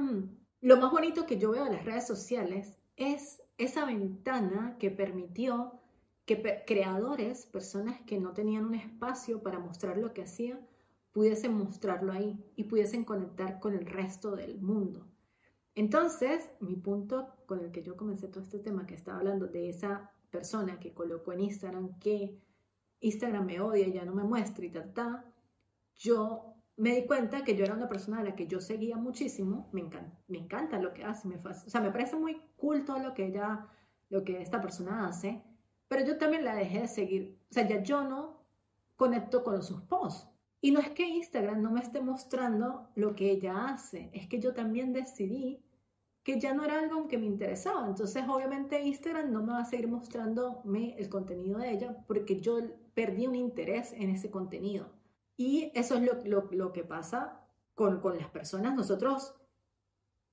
lo 0.61 0.77
más 0.77 0.91
bonito 0.91 1.25
que 1.25 1.37
yo 1.37 1.51
veo 1.51 1.65
de 1.65 1.73
las 1.73 1.83
redes 1.83 2.07
sociales 2.07 2.77
es 2.95 3.41
esa 3.57 3.85
ventana 3.85 4.77
que 4.79 4.91
permitió 4.91 5.79
que 6.25 6.63
creadores, 6.65 7.45
personas 7.45 8.01
que 8.01 8.19
no 8.19 8.33
tenían 8.33 8.65
un 8.65 8.75
espacio 8.75 9.41
para 9.41 9.59
mostrar 9.59 9.97
lo 9.97 10.13
que 10.13 10.23
hacían, 10.23 10.59
pudiesen 11.11 11.53
mostrarlo 11.53 12.11
ahí 12.11 12.37
y 12.55 12.65
pudiesen 12.65 13.05
conectar 13.05 13.59
con 13.59 13.73
el 13.73 13.85
resto 13.85 14.35
del 14.35 14.59
mundo. 14.59 15.07
Entonces, 15.73 16.49
mi 16.59 16.75
punto 16.75 17.33
con 17.45 17.61
el 17.61 17.71
que 17.71 17.81
yo 17.81 17.95
comencé 17.95 18.27
todo 18.27 18.43
este 18.43 18.59
tema, 18.59 18.85
que 18.85 18.95
estaba 18.95 19.19
hablando 19.19 19.47
de 19.47 19.69
esa 19.69 20.11
persona 20.29 20.79
que 20.79 20.93
colocó 20.93 21.31
en 21.33 21.41
Instagram 21.41 21.97
que 21.99 22.37
Instagram 22.99 23.45
me 23.45 23.61
odia, 23.61 23.87
ya 23.87 24.03
no 24.03 24.13
me 24.13 24.23
muestra 24.23 24.65
y 24.65 24.69
tal, 24.69 24.93
tal, 24.93 25.25
yo 25.95 26.56
me 26.77 26.95
di 26.95 27.05
cuenta 27.05 27.43
que 27.43 27.55
yo 27.55 27.65
era 27.65 27.73
una 27.73 27.89
persona 27.89 28.19
a 28.19 28.23
la 28.23 28.35
que 28.35 28.47
yo 28.47 28.61
seguía 28.61 28.97
muchísimo, 28.97 29.67
me 29.71 29.81
encanta, 29.81 30.17
me 30.27 30.37
encanta 30.37 30.79
lo 30.79 30.93
que 30.93 31.03
hace, 31.03 31.27
me 31.27 31.35
o 31.35 31.53
sea, 31.53 31.81
me 31.81 31.91
parece 31.91 32.15
muy 32.15 32.39
cool 32.55 32.85
todo 32.85 32.99
lo 32.99 33.13
que 33.13 33.25
ella, 33.25 33.67
lo 34.09 34.23
que 34.23 34.41
esta 34.41 34.61
persona 34.61 35.07
hace, 35.07 35.43
pero 35.87 36.05
yo 36.05 36.17
también 36.17 36.45
la 36.45 36.55
dejé 36.55 36.81
de 36.81 36.87
seguir, 36.87 37.39
o 37.49 37.53
sea, 37.53 37.67
ya 37.67 37.81
yo 37.81 38.03
no 38.03 38.43
conecto 38.95 39.43
con 39.43 39.61
sus 39.63 39.81
posts. 39.81 40.29
Y 40.59 40.71
no 40.71 40.79
es 40.79 40.89
que 40.89 41.07
Instagram 41.07 41.61
no 41.61 41.71
me 41.71 41.81
esté 41.81 42.01
mostrando 42.01 42.89
lo 42.95 43.15
que 43.15 43.31
ella 43.31 43.67
hace, 43.67 44.09
es 44.13 44.27
que 44.27 44.39
yo 44.39 44.53
también 44.53 44.91
decidí 44.93 45.63
que 46.23 46.39
ya 46.39 46.53
no 46.53 46.65
era 46.65 46.79
algo 46.79 47.07
que 47.07 47.17
me 47.17 47.25
interesaba. 47.25 47.87
Entonces, 47.87 48.25
obviamente, 48.27 48.81
Instagram 48.81 49.31
no 49.31 49.43
me 49.43 49.53
va 49.53 49.59
a 49.59 49.65
seguir 49.65 49.87
mostrándome 49.87 50.93
el 50.97 51.07
contenido 51.07 51.57
de 51.59 51.71
ella 51.71 51.95
porque 52.05 52.41
yo 52.41 52.59
perdí 52.93 53.27
un 53.27 53.35
interés 53.35 53.93
en 53.93 54.09
ese 54.09 54.29
contenido. 54.29 54.96
Y 55.37 55.71
eso 55.75 55.95
es 55.95 56.25
lo, 56.25 56.49
lo, 56.51 56.73
que 56.73 56.83
pasa 56.83 57.39
con, 57.75 58.01
con, 58.01 58.17
las 58.17 58.27
personas. 58.29 58.75
Nosotros, 58.75 59.35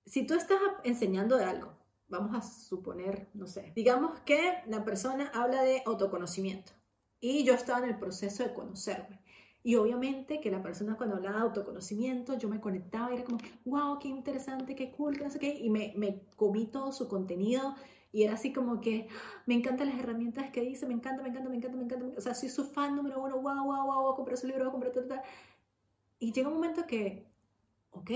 si 0.06 0.26
tú 0.26 0.34
estás 0.34 0.58
enseñando 0.82 1.37
de 1.37 1.44
algo, 1.44 1.73
vamos 2.08 2.34
a 2.34 2.40
suponer, 2.40 3.28
no 3.34 3.46
sé, 3.46 3.73
digamos 3.76 4.18
que 4.20 4.62
la 4.66 4.84
persona 4.84 5.30
habla 5.34 5.62
de 5.62 5.82
autoconocimiento 5.84 6.73
y 7.20 7.44
yo 7.44 7.54
estaba 7.54 7.84
en 7.84 7.92
el 7.92 7.99
proceso 7.99 8.42
de 8.42 8.54
conocerme. 8.54 9.20
Y 9.62 9.76
obviamente 9.76 10.40
que 10.40 10.50
la 10.50 10.62
persona 10.62 10.96
cuando 10.96 11.16
hablaba 11.16 11.38
de 11.38 11.42
autoconocimiento, 11.44 12.37
yo 12.37 12.49
me 12.50 12.61
conectaba 12.61 13.11
y 13.11 13.14
era 13.14 13.25
como, 13.25 13.38
wow, 13.64 13.99
qué 13.99 14.08
interesante, 14.08 14.75
qué 14.75 14.90
cool, 14.90 15.18
no 15.18 15.30
sé 15.30 15.38
qué, 15.38 15.58
y 15.58 15.70
me, 15.70 15.94
me 15.96 16.20
comí 16.37 16.66
todo 16.66 16.92
su 16.92 17.08
contenido 17.08 17.75
y 18.14 18.23
era 18.23 18.35
así 18.35 18.52
como 18.52 18.80
que, 18.80 19.09
me 19.44 19.54
encantan 19.54 19.88
las 19.88 19.99
herramientas 19.99 20.49
que 20.52 20.61
dice, 20.61 20.87
me 20.87 20.94
encanta, 20.94 21.21
me 21.21 21.30
encanta, 21.30 21.50
me 21.50 21.56
encanta, 21.56 21.76
me 21.76 21.83
encanta. 21.83 22.06
O 22.16 22.21
sea, 22.21 22.33
soy 22.33 22.49
su 22.49 22.64
fan 22.64 22.94
número 22.94 23.21
uno, 23.21 23.40
wow, 23.40 23.64
wow, 23.64 23.87
wow, 23.87 24.02
voy 24.02 24.12
a 24.12 24.16
comprar 24.16 24.38
su 24.38 24.47
libro, 24.47 24.62
voy 24.62 24.68
a 24.68 24.73
comprar 24.73 24.92
tal, 24.92 25.09
tal. 25.09 25.23
Y 26.21 26.33
llega 26.33 26.47
un 26.47 26.54
momento 26.54 26.87
que, 26.87 27.26
ok, 27.90 28.11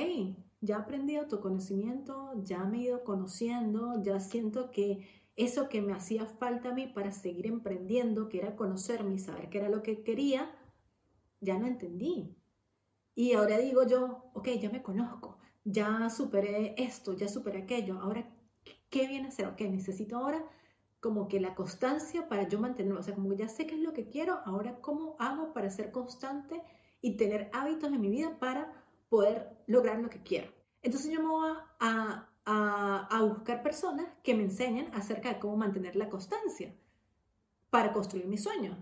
ya 0.60 0.78
aprendí 0.78 1.16
autoconocimiento, 1.16 2.32
ya 2.44 2.62
me 2.62 2.78
he 2.78 2.82
ido 2.82 3.02
conociendo, 3.02 4.00
ya 4.00 4.20
siento 4.20 4.70
que 4.70 5.04
eso 5.34 5.68
que 5.68 5.82
me 5.82 5.92
hacía 5.92 6.26
falta 6.26 6.68
a 6.68 6.74
mí 6.74 6.86
para 6.86 7.10
seguir 7.10 7.48
emprendiendo, 7.48 8.28
que 8.28 8.38
era 8.38 8.54
conocerme 8.54 9.14
y 9.14 9.18
saber 9.18 9.50
qué 9.50 9.58
era 9.58 9.68
lo 9.68 9.82
que 9.82 10.04
quería, 10.04 10.48
ya 11.40 11.58
no 11.58 11.66
entendí. 11.66 12.36
Y 13.16 13.32
ahora 13.32 13.58
digo 13.58 13.84
yo, 13.84 14.30
ok, 14.34 14.48
ya 14.60 14.70
me 14.70 14.80
conozco, 14.80 15.38
ya 15.64 16.08
superé 16.08 16.76
esto, 16.78 17.14
ya 17.14 17.26
superé 17.26 17.62
aquello, 17.62 17.98
ahora 18.00 18.37
¿Qué 18.90 19.06
viene 19.06 19.28
a 19.28 19.30
ser? 19.30 19.46
Ok, 19.46 19.60
necesito 19.62 20.16
ahora 20.16 20.44
como 21.00 21.28
que 21.28 21.40
la 21.40 21.54
constancia 21.54 22.28
para 22.28 22.48
yo 22.48 22.58
mantenerlo. 22.58 23.00
O 23.00 23.02
sea, 23.02 23.14
como 23.14 23.30
que 23.30 23.36
ya 23.36 23.48
sé 23.48 23.66
qué 23.66 23.74
es 23.74 23.80
lo 23.80 23.92
que 23.92 24.08
quiero, 24.08 24.40
ahora 24.44 24.80
cómo 24.80 25.16
hago 25.18 25.52
para 25.52 25.70
ser 25.70 25.92
constante 25.92 26.62
y 27.00 27.16
tener 27.16 27.50
hábitos 27.52 27.92
en 27.92 28.00
mi 28.00 28.10
vida 28.10 28.38
para 28.38 28.72
poder 29.08 29.56
lograr 29.66 29.98
lo 30.00 30.10
que 30.10 30.22
quiero. 30.22 30.52
Entonces 30.82 31.12
yo 31.12 31.20
me 31.20 31.28
voy 31.28 31.50
a, 31.80 32.28
a, 32.44 33.08
a 33.10 33.22
buscar 33.22 33.62
personas 33.62 34.06
que 34.22 34.34
me 34.34 34.44
enseñen 34.44 34.90
acerca 34.94 35.28
de 35.28 35.38
cómo 35.38 35.56
mantener 35.56 35.96
la 35.96 36.08
constancia 36.08 36.74
para 37.70 37.92
construir 37.92 38.26
mi 38.26 38.38
sueño. 38.38 38.76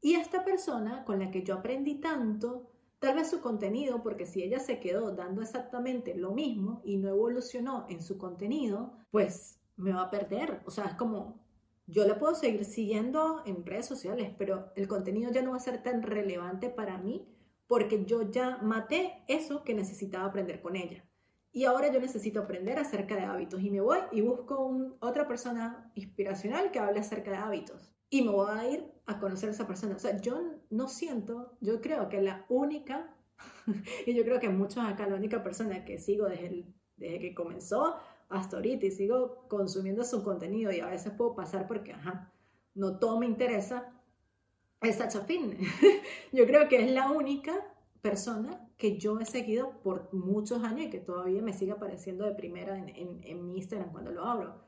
Y 0.00 0.14
esta 0.14 0.44
persona 0.44 1.04
con 1.04 1.18
la 1.18 1.30
que 1.30 1.42
yo 1.42 1.54
aprendí 1.54 1.96
tanto, 1.96 2.70
Tal 3.06 3.14
vez 3.14 3.30
su 3.30 3.40
contenido, 3.40 4.02
porque 4.02 4.26
si 4.26 4.42
ella 4.42 4.58
se 4.58 4.80
quedó 4.80 5.12
dando 5.12 5.40
exactamente 5.40 6.16
lo 6.16 6.32
mismo 6.32 6.82
y 6.84 6.96
no 6.96 7.08
evolucionó 7.08 7.86
en 7.88 8.02
su 8.02 8.18
contenido, 8.18 8.98
pues 9.12 9.60
me 9.76 9.92
va 9.92 10.02
a 10.02 10.10
perder. 10.10 10.60
O 10.66 10.72
sea, 10.72 10.86
es 10.86 10.94
como, 10.94 11.40
yo 11.86 12.04
la 12.04 12.18
puedo 12.18 12.34
seguir 12.34 12.64
siguiendo 12.64 13.44
en 13.46 13.64
redes 13.64 13.86
sociales, 13.86 14.32
pero 14.36 14.72
el 14.74 14.88
contenido 14.88 15.30
ya 15.30 15.40
no 15.42 15.52
va 15.52 15.58
a 15.58 15.60
ser 15.60 15.84
tan 15.84 16.02
relevante 16.02 16.68
para 16.68 16.98
mí 16.98 17.28
porque 17.68 18.04
yo 18.06 18.28
ya 18.28 18.58
maté 18.60 19.22
eso 19.28 19.62
que 19.62 19.74
necesitaba 19.74 20.24
aprender 20.24 20.60
con 20.60 20.74
ella. 20.74 21.08
Y 21.52 21.64
ahora 21.64 21.92
yo 21.92 22.00
necesito 22.00 22.40
aprender 22.40 22.80
acerca 22.80 23.14
de 23.14 23.22
hábitos 23.22 23.62
y 23.62 23.70
me 23.70 23.82
voy 23.82 23.98
y 24.10 24.20
busco 24.20 24.96
otra 24.98 25.28
persona 25.28 25.92
inspiracional 25.94 26.72
que 26.72 26.80
hable 26.80 26.98
acerca 26.98 27.30
de 27.30 27.36
hábitos 27.36 27.95
y 28.10 28.22
me 28.22 28.30
voy 28.30 28.48
a 28.50 28.68
ir 28.70 28.92
a 29.06 29.18
conocer 29.18 29.48
a 29.48 29.52
esa 29.52 29.66
persona. 29.66 29.96
O 29.96 29.98
sea, 29.98 30.20
yo 30.20 30.40
no 30.70 30.88
siento, 30.88 31.56
yo 31.60 31.80
creo 31.80 32.08
que 32.08 32.20
la 32.20 32.44
única, 32.48 33.14
y 34.06 34.14
yo 34.14 34.24
creo 34.24 34.40
que 34.40 34.48
muchos 34.48 34.84
acá, 34.84 35.06
la 35.06 35.16
única 35.16 35.42
persona 35.42 35.84
que 35.84 35.98
sigo 35.98 36.26
desde, 36.26 36.66
desde 36.96 37.18
que 37.18 37.34
comenzó 37.34 37.96
hasta 38.28 38.56
ahorita 38.56 38.86
y 38.86 38.90
sigo 38.90 39.46
consumiendo 39.48 40.04
su 40.04 40.22
contenido 40.22 40.72
y 40.72 40.80
a 40.80 40.88
veces 40.88 41.12
puedo 41.12 41.34
pasar 41.34 41.66
porque, 41.66 41.92
ajá, 41.92 42.32
no 42.74 42.98
todo 42.98 43.18
me 43.18 43.26
interesa, 43.26 43.92
es 44.80 44.96
Sacha 44.96 45.20
Fitness. 45.22 45.58
yo 46.32 46.46
creo 46.46 46.68
que 46.68 46.84
es 46.84 46.90
la 46.90 47.10
única 47.10 47.54
persona 48.02 48.68
que 48.76 48.98
yo 48.98 49.18
he 49.18 49.24
seguido 49.24 49.80
por 49.82 50.12
muchos 50.12 50.62
años 50.62 50.86
y 50.86 50.90
que 50.90 51.00
todavía 51.00 51.42
me 51.42 51.52
sigue 51.52 51.72
apareciendo 51.72 52.24
de 52.24 52.34
primera 52.34 52.76
en, 52.78 52.88
en, 52.90 53.20
en 53.24 53.46
mi 53.46 53.56
Instagram 53.56 53.90
cuando 53.90 54.12
lo 54.12 54.24
abro. 54.24 54.66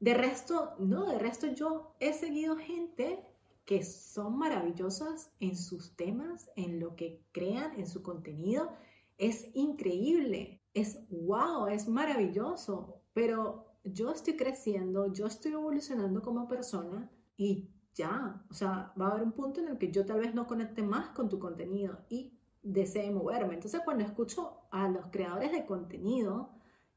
De 0.00 0.14
resto, 0.14 0.74
no, 0.78 1.06
de 1.06 1.18
resto 1.18 1.48
yo 1.48 1.94
he 1.98 2.12
seguido 2.12 2.56
gente 2.56 3.24
que 3.64 3.82
son 3.82 4.38
maravillosas 4.38 5.30
en 5.40 5.56
sus 5.56 5.94
temas, 5.96 6.50
en 6.56 6.80
lo 6.80 6.96
que 6.96 7.22
crean, 7.32 7.78
en 7.78 7.86
su 7.86 8.02
contenido. 8.02 8.70
Es 9.18 9.46
increíble, 9.54 10.62
es 10.72 11.00
wow, 11.10 11.66
es 11.66 11.88
maravilloso, 11.88 13.02
pero 13.12 13.66
yo 13.84 14.10
estoy 14.10 14.36
creciendo, 14.36 15.12
yo 15.12 15.26
estoy 15.26 15.52
evolucionando 15.52 16.22
como 16.22 16.48
persona 16.48 17.10
y 17.36 17.68
ya, 17.94 18.42
o 18.48 18.54
sea, 18.54 18.92
va 18.98 19.08
a 19.08 19.10
haber 19.10 19.24
un 19.24 19.32
punto 19.32 19.60
en 19.60 19.68
el 19.68 19.78
que 19.78 19.90
yo 19.90 20.06
tal 20.06 20.20
vez 20.20 20.34
no 20.34 20.46
conecte 20.46 20.82
más 20.82 21.10
con 21.10 21.28
tu 21.28 21.38
contenido 21.38 21.98
y 22.08 22.38
desee 22.62 23.10
moverme. 23.10 23.54
Entonces, 23.54 23.82
cuando 23.84 24.04
escucho 24.04 24.60
a 24.70 24.88
los 24.88 25.06
creadores 25.08 25.52
de 25.52 25.66
contenido 25.66 26.50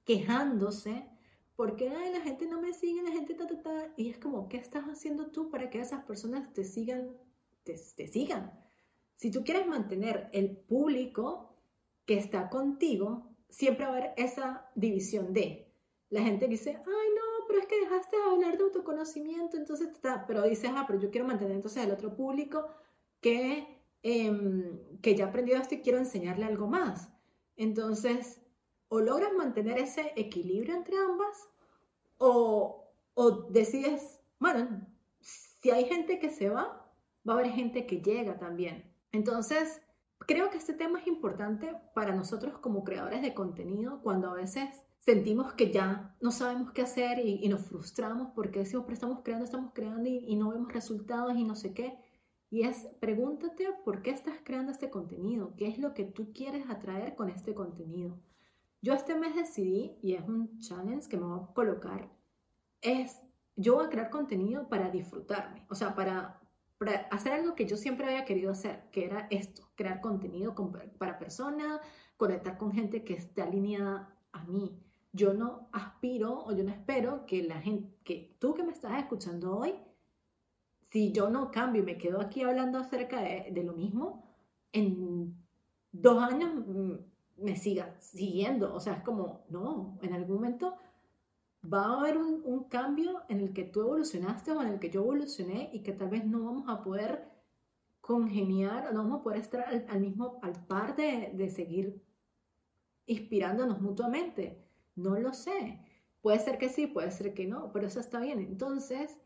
quejándose 0.06 1.10
porque 1.56 1.90
la 1.90 2.22
gente 2.22 2.48
no 2.48 2.62
me 2.62 2.74
sigue, 2.74 3.04
la 3.04 3.12
gente 3.12 3.34
ta, 3.34 3.48
ta, 3.48 3.62
ta. 3.62 3.94
Y 3.98 4.10
es 4.10 4.18
como, 4.18 4.48
¿qué 4.48 4.58
estás 4.58 4.86
haciendo 4.86 5.32
tú 5.32 5.50
para 5.50 5.70
que 5.70 5.80
esas 5.80 6.04
personas 6.06 6.54
te 6.54 6.64
sigan? 6.64 7.18
Te, 7.64 7.78
sigan. 7.78 8.52
Si 9.16 9.30
tú 9.32 9.44
quieres 9.44 9.68
mantener 9.68 10.30
el 10.34 10.58
público 10.58 11.56
que 12.06 12.18
está 12.18 12.50
contigo, 12.50 13.36
siempre 13.50 13.86
va 13.86 13.94
a 13.94 13.98
haber 13.98 14.14
esa 14.18 14.72
división 14.76 15.34
de 15.34 15.72
la 16.12 16.22
gente 16.24 16.48
dice, 16.50 16.72
ay 16.72 16.84
no, 17.16 17.48
pero 17.48 17.62
es 17.62 17.68
que 17.68 17.80
dejaste 17.80 18.18
de 18.18 18.24
hablar 18.24 18.58
de 18.58 18.66
autoconocimiento, 18.66 19.56
entonces 19.56 19.90
está, 19.92 20.28
pero 20.28 20.44
dices, 20.44 20.70
ah, 20.76 20.84
pero 20.86 21.00
yo 21.00 21.10
quiero 21.10 21.26
mantener 21.26 21.56
entonces 21.56 21.86
el 21.86 21.92
otro 21.92 22.14
público 22.14 22.68
que, 23.22 23.82
em, 24.04 25.00
que 25.02 25.16
ya 25.16 25.28
aprendió 25.28 25.56
esto 25.56 25.76
y 25.76 25.82
quiero 25.82 26.00
enseñarle 26.00 26.44
algo 26.44 26.68
más. 26.68 27.10
Entonces, 27.56 28.41
o 28.94 29.00
logras 29.00 29.32
mantener 29.32 29.78
ese 29.78 30.12
equilibrio 30.18 30.76
entre 30.76 30.98
ambas 30.98 31.48
o, 32.18 32.90
decides, 33.50 34.20
bueno, 34.38 34.86
si 35.22 35.72
hay 35.72 35.86
gente 35.86 36.20
que 36.20 36.30
se 36.30 36.50
va, 36.50 36.92
va 37.28 37.34
a 37.34 37.38
haber 37.38 37.52
gente 37.52 37.86
que 37.86 38.02
llega 38.02 38.38
también. 38.38 38.94
Entonces, 39.14 39.82
creo 40.20 40.50
que 40.50 40.58
este 40.58 40.74
tema 40.74 41.00
es 41.00 41.08
importante 41.08 41.74
para 41.96 42.14
nosotros 42.14 42.58
como 42.58 42.84
creadores 42.84 43.22
de 43.22 43.34
contenido 43.34 44.02
cuando 44.02 44.30
a 44.30 44.34
veces 44.34 44.68
sentimos 45.00 45.54
que 45.54 45.72
ya 45.72 46.18
no 46.20 46.32
sabemos 46.32 46.74
qué 46.74 46.82
hacer 46.82 47.26
y, 47.26 47.48
nos 47.48 47.62
frustramos 47.62 48.34
porque 48.36 48.60
decimos, 48.60 48.84
pero 48.84 48.96
estamos 48.96 49.20
creando, 49.24 49.46
estamos 49.46 49.72
creando 49.74 50.10
y, 50.10 50.36
no 50.36 50.50
vemos 50.50 50.74
resultados 50.74 51.38
y 51.38 51.46
no 51.46 51.56
sé 51.56 51.74
qué. 51.74 51.98
Y 52.50 52.64
es, 52.64 52.90
pregúntate 53.00 53.70
por 53.86 54.02
qué 54.02 54.10
estás 54.10 54.36
creando 54.44 54.74
este 54.74 54.90
contenido, 54.90 55.54
qué 55.56 55.70
es 55.70 55.80
lo 55.80 55.94
que 55.94 56.04
tú 56.04 56.34
quieres 56.34 56.70
atraer 56.70 57.16
con 57.16 57.30
este 57.30 57.56
contenido. 57.56 58.20
Yo 58.82 58.94
este 58.94 59.16
mes 59.16 59.36
decidí, 59.36 59.98
y 60.02 60.14
es 60.14 60.28
un 60.28 60.60
challenge 60.60 61.08
que 61.08 61.18
me 61.18 61.26
voy 61.26 61.40
a 61.40 61.54
colocar, 61.54 62.10
es 62.82 63.22
yo 63.56 63.76
voy 63.76 63.86
a 63.86 63.90
crear 63.90 64.10
contenido 64.10 64.68
para 64.70 64.90
disfrutarme, 64.90 65.66
o 65.70 65.76
sea, 65.76 65.94
para, 65.94 66.42
para 66.80 67.02
hacer 67.12 67.34
algo 67.34 67.54
que 67.54 67.68
yo 67.68 67.78
siempre 67.78 68.08
había 68.08 68.26
querido 68.26 68.52
hacer, 68.52 68.90
que 68.92 69.06
era 69.06 69.28
esto, 69.30 69.70
crear 69.76 70.02
contenido 70.02 70.56
para 70.98 71.20
personas, 71.20 71.80
conectar 72.18 72.58
con 72.58 72.72
gente 72.72 73.04
que 73.04 73.14
esté 73.14 73.42
alineada 73.42 74.16
a 74.32 74.44
mí. 74.46 74.80
Yo 75.14 75.34
no 75.34 75.70
aspiro 75.74 76.44
o 76.46 76.56
yo 76.56 76.64
no 76.64 76.72
espero 76.72 77.26
que 77.26 77.44
la 77.44 77.62
gente, 77.62 77.94
que 78.04 78.36
tú 78.40 78.54
que 78.54 78.64
me 78.64 78.72
estás 78.72 78.98
escuchando 78.98 79.58
hoy, 79.58 79.76
si 80.90 81.12
yo 81.12 81.30
no 81.30 81.52
cambio 81.52 81.84
y 81.84 81.86
me 81.86 81.98
quedo 81.98 82.20
aquí 82.20 82.42
hablando 82.42 82.80
acerca 82.80 83.22
de, 83.22 83.52
de 83.52 83.64
lo 83.64 83.74
mismo, 83.74 84.26
en 84.72 85.36
dos 85.92 86.24
años 86.24 86.52
mm, 86.56 86.96
me 87.42 87.56
siga 87.56 87.96
siguiendo. 88.00 88.74
O 88.74 88.80
sea, 88.80 88.94
es 88.94 89.04
como, 89.04 89.46
no, 89.50 89.98
en 90.02 90.14
algún 90.14 90.38
momento 90.38 90.76
va 91.64 91.86
a 91.86 92.00
haber 92.00 92.18
un, 92.18 92.42
un, 92.44 92.64
cambio 92.66 93.22
en 93.30 93.40
el 93.40 93.54
que 93.54 93.64
tú 93.64 93.82
evolucionaste 93.82 94.52
o 94.52 94.62
en 94.62 94.70
el 94.70 94.80
que 94.80 94.90
yo 94.90 95.02
evolucioné 95.02 95.70
y 95.74 95.84
que 95.84 95.94
tal 95.94 96.10
vez 96.10 96.26
no 96.26 96.44
vamos 96.44 96.66
a 96.68 96.82
poder 96.84 97.32
congeniar 98.02 98.92
no 98.94 99.04
vamos 99.04 99.20
a 99.20 99.24
poder 99.24 99.40
estar 99.40 99.64
al, 99.88 100.00
mismo, 100.02 100.40
al 100.42 100.54
par 100.66 100.96
de, 100.96 101.32
de 101.34 101.50
seguir 101.50 102.04
inspirándonos 103.06 103.80
mutuamente. 103.82 104.66
No 104.96 105.18
lo 105.18 105.34
sé. 105.34 105.80
Puede 106.22 106.40
ser 106.40 106.58
que 106.58 106.70
sí, 106.70 106.88
puede 106.88 107.12
ser 107.12 107.34
que 107.34 107.48
no, 107.48 107.72
pero 107.72 107.88
eso 107.88 108.00
está 108.00 108.20
bien. 108.20 108.40
Entonces, 108.40 109.18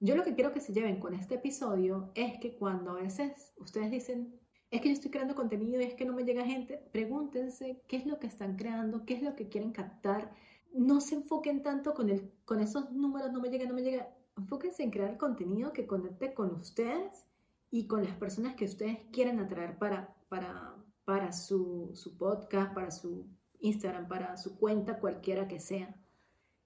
yo 0.00 0.16
lo 0.16 0.24
que 0.24 0.34
quiero 0.34 0.52
que 0.52 0.60
se 0.60 0.72
lleven 0.72 1.00
con 1.00 1.14
este 1.14 1.36
episodio 1.36 2.10
es 2.14 2.38
que 2.38 2.56
cuando 2.56 2.92
a 2.92 2.94
veces 2.94 3.52
ustedes 3.56 3.90
dicen, 3.90 4.38
es 4.70 4.80
que 4.80 4.88
yo 4.88 4.94
estoy 4.94 5.10
creando 5.10 5.34
contenido 5.34 5.80
y 5.80 5.84
es 5.84 5.94
que 5.94 6.04
no 6.04 6.12
me 6.12 6.24
llega 6.24 6.44
gente, 6.44 6.78
pregúntense 6.92 7.82
qué 7.86 7.96
es 7.96 8.06
lo 8.06 8.18
que 8.18 8.26
están 8.26 8.56
creando, 8.56 9.04
qué 9.04 9.14
es 9.14 9.22
lo 9.22 9.36
que 9.36 9.48
quieren 9.48 9.72
captar. 9.72 10.32
No 10.72 11.00
se 11.00 11.14
enfoquen 11.14 11.62
tanto 11.62 11.94
con, 11.94 12.10
el, 12.10 12.32
con 12.44 12.60
esos 12.60 12.90
números, 12.90 13.32
no 13.32 13.40
me 13.40 13.50
llega, 13.50 13.66
no 13.66 13.74
me 13.74 13.82
llega. 13.82 14.08
Enfóquense 14.36 14.82
en 14.82 14.90
crear 14.90 15.16
contenido 15.16 15.72
que 15.72 15.86
conecte 15.86 16.34
con 16.34 16.54
ustedes 16.54 17.24
y 17.70 17.86
con 17.86 18.02
las 18.02 18.16
personas 18.16 18.56
que 18.56 18.64
ustedes 18.64 18.98
quieren 19.12 19.38
atraer 19.38 19.78
para, 19.78 20.14
para, 20.28 20.74
para 21.04 21.32
su, 21.32 21.90
su 21.94 22.16
podcast, 22.16 22.74
para 22.74 22.90
su 22.90 23.28
Instagram, 23.60 24.08
para 24.08 24.36
su 24.36 24.58
cuenta, 24.58 24.98
cualquiera 24.98 25.46
que 25.46 25.60
sea. 25.60 25.94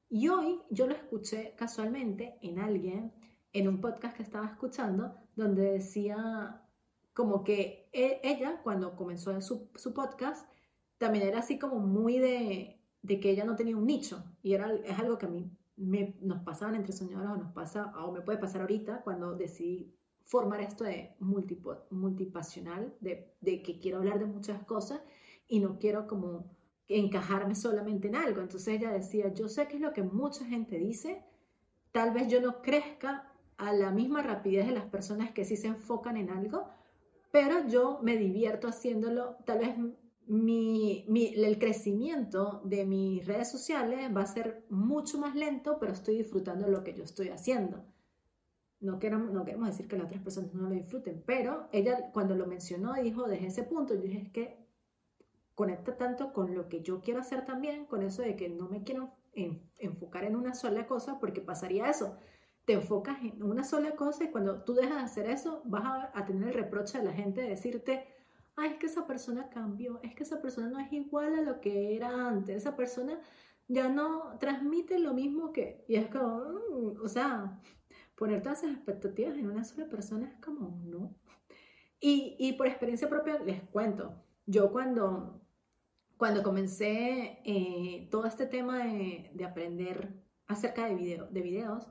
Y 0.08 0.28
hoy 0.28 0.62
yo 0.70 0.86
lo 0.86 0.94
escuché 0.94 1.54
casualmente 1.56 2.38
en 2.40 2.58
alguien, 2.58 3.12
en 3.52 3.68
un 3.68 3.80
podcast 3.80 4.16
que 4.16 4.22
estaba 4.22 4.46
escuchando, 4.46 5.14
donde 5.36 5.72
decía 5.72 6.62
como 7.18 7.42
que 7.42 7.90
e, 7.92 8.20
ella, 8.22 8.60
cuando 8.62 8.94
comenzó 8.94 9.40
su, 9.40 9.70
su 9.74 9.92
podcast, 9.92 10.48
también 10.98 11.26
era 11.26 11.40
así 11.40 11.58
como 11.58 11.80
muy 11.80 12.20
de, 12.20 12.80
de, 13.02 13.18
que 13.18 13.30
ella 13.30 13.44
no 13.44 13.56
tenía 13.56 13.76
un 13.76 13.86
nicho. 13.86 14.22
Y 14.40 14.54
era, 14.54 14.72
es 14.72 14.96
algo 15.00 15.18
que 15.18 15.26
a 15.26 15.28
mí 15.28 15.50
me, 15.74 16.14
nos 16.20 16.44
pasaban 16.44 16.76
entre 16.76 16.92
soñadoras 16.92 17.32
o 17.32 17.36
nos 17.36 17.52
pasa, 17.52 17.92
o 18.06 18.12
me 18.12 18.20
puede 18.20 18.38
pasar 18.38 18.60
ahorita, 18.60 19.02
cuando 19.02 19.34
decidí 19.34 19.92
formar 20.20 20.60
esto 20.60 20.84
de 20.84 21.16
multipasional, 21.18 22.94
de, 23.00 23.34
de 23.40 23.62
que 23.62 23.80
quiero 23.80 23.98
hablar 23.98 24.20
de 24.20 24.26
muchas 24.26 24.62
cosas 24.62 25.00
y 25.48 25.58
no 25.58 25.80
quiero 25.80 26.06
como 26.06 26.54
encajarme 26.86 27.56
solamente 27.56 28.06
en 28.06 28.14
algo. 28.14 28.42
Entonces 28.42 28.68
ella 28.76 28.92
decía, 28.92 29.34
yo 29.34 29.48
sé 29.48 29.66
que 29.66 29.74
es 29.74 29.82
lo 29.82 29.92
que 29.92 30.04
mucha 30.04 30.44
gente 30.44 30.78
dice, 30.78 31.24
tal 31.90 32.12
vez 32.12 32.28
yo 32.28 32.40
no 32.40 32.62
crezca 32.62 33.32
a 33.56 33.72
la 33.72 33.90
misma 33.90 34.22
rapidez 34.22 34.68
de 34.68 34.72
las 34.72 34.84
personas 34.84 35.32
que 35.32 35.44
sí 35.44 35.56
se 35.56 35.66
enfocan 35.66 36.16
en 36.16 36.30
algo, 36.30 36.68
pero 37.30 37.66
yo 37.66 38.00
me 38.02 38.16
divierto 38.16 38.68
haciéndolo. 38.68 39.36
Tal 39.44 39.58
vez 39.58 39.76
mi, 40.26 41.04
el 41.36 41.58
crecimiento 41.58 42.60
de 42.64 42.84
mis 42.84 43.26
redes 43.26 43.50
sociales 43.50 44.14
va 44.14 44.22
a 44.22 44.26
ser 44.26 44.64
mucho 44.68 45.18
más 45.18 45.34
lento, 45.34 45.78
pero 45.78 45.92
estoy 45.92 46.18
disfrutando 46.18 46.68
lo 46.68 46.84
que 46.84 46.94
yo 46.94 47.04
estoy 47.04 47.28
haciendo. 47.28 47.84
No 48.80 48.98
queremos, 48.98 49.32
decir 49.66 49.88
que 49.88 49.96
las 49.96 50.06
otras 50.06 50.22
personas 50.22 50.54
no 50.54 50.68
lo 50.68 50.74
disfruten, 50.74 51.22
pero 51.26 51.68
ella 51.72 52.10
cuando 52.12 52.36
lo 52.36 52.46
mencionó 52.46 52.94
dijo 52.94 53.26
desde 53.26 53.48
ese 53.48 53.62
punto, 53.64 53.94
yo 53.94 54.02
dije 54.02 54.18
es 54.18 54.30
que 54.30 54.68
conecta 55.54 55.96
tanto 55.96 56.32
con 56.32 56.54
lo 56.54 56.68
que 56.68 56.82
yo 56.82 57.00
quiero 57.00 57.20
hacer 57.20 57.44
también, 57.44 57.86
con 57.86 58.02
eso 58.02 58.22
de 58.22 58.36
que 58.36 58.48
no 58.48 58.68
me 58.68 58.84
quiero 58.84 59.14
enfocar 59.78 60.24
en 60.24 60.36
una 60.36 60.54
sola 60.54 60.86
cosa, 60.86 61.18
porque 61.18 61.40
pasaría 61.40 61.88
eso 61.90 62.16
te 62.68 62.74
enfocas 62.74 63.16
en 63.22 63.42
una 63.42 63.64
sola 63.64 63.96
cosa 63.96 64.24
y 64.24 64.30
cuando 64.30 64.62
tú 64.62 64.74
dejas 64.74 64.96
de 64.96 65.02
hacer 65.02 65.30
eso, 65.30 65.62
vas 65.64 66.10
a, 66.12 66.26
tener 66.26 66.48
el 66.48 66.54
reproche 66.54 66.98
de 66.98 67.04
la 67.04 67.14
gente 67.14 67.40
de 67.40 67.48
decirte, 67.48 68.06
ay, 68.56 68.72
es 68.72 68.76
que 68.76 68.84
esa 68.84 69.06
persona 69.06 69.48
cambió, 69.48 70.00
es 70.02 70.14
que 70.14 70.24
esa 70.24 70.42
persona 70.42 70.68
no 70.68 70.78
es 70.78 70.92
igual 70.92 71.34
a 71.34 71.40
lo 71.40 71.62
que 71.62 71.96
era 71.96 72.28
antes, 72.28 72.54
esa 72.54 72.76
persona 72.76 73.18
ya 73.68 73.88
no 73.88 74.36
transmite 74.38 74.98
lo 74.98 75.14
mismo 75.14 75.50
que, 75.50 75.86
y 75.88 75.94
es 75.94 76.08
como, 76.08 76.40
mm", 76.40 77.02
o 77.02 77.08
sea, 77.08 77.58
poner 78.14 78.42
todas 78.42 78.62
esas 78.62 78.76
expectativas 78.76 79.38
en 79.38 79.48
una 79.48 79.64
sola 79.64 79.88
persona 79.88 80.26
es 80.26 80.44
como, 80.44 80.78
no. 80.84 81.16
Y, 82.00 82.36
y 82.38 82.52
por 82.52 82.66
experiencia 82.66 83.08
propia 83.08 83.38
les 83.38 83.62
cuento, 83.62 84.12
yo 84.44 84.70
cuando, 84.70 85.40
cuando 86.18 86.42
comencé 86.42 87.40
eh, 87.46 88.08
todo 88.10 88.26
este 88.26 88.44
tema 88.44 88.84
de, 88.84 89.30
de 89.32 89.44
aprender 89.46 90.22
acerca 90.46 90.84
de, 90.84 90.96
video, 90.96 91.28
de 91.28 91.40
videos, 91.40 91.88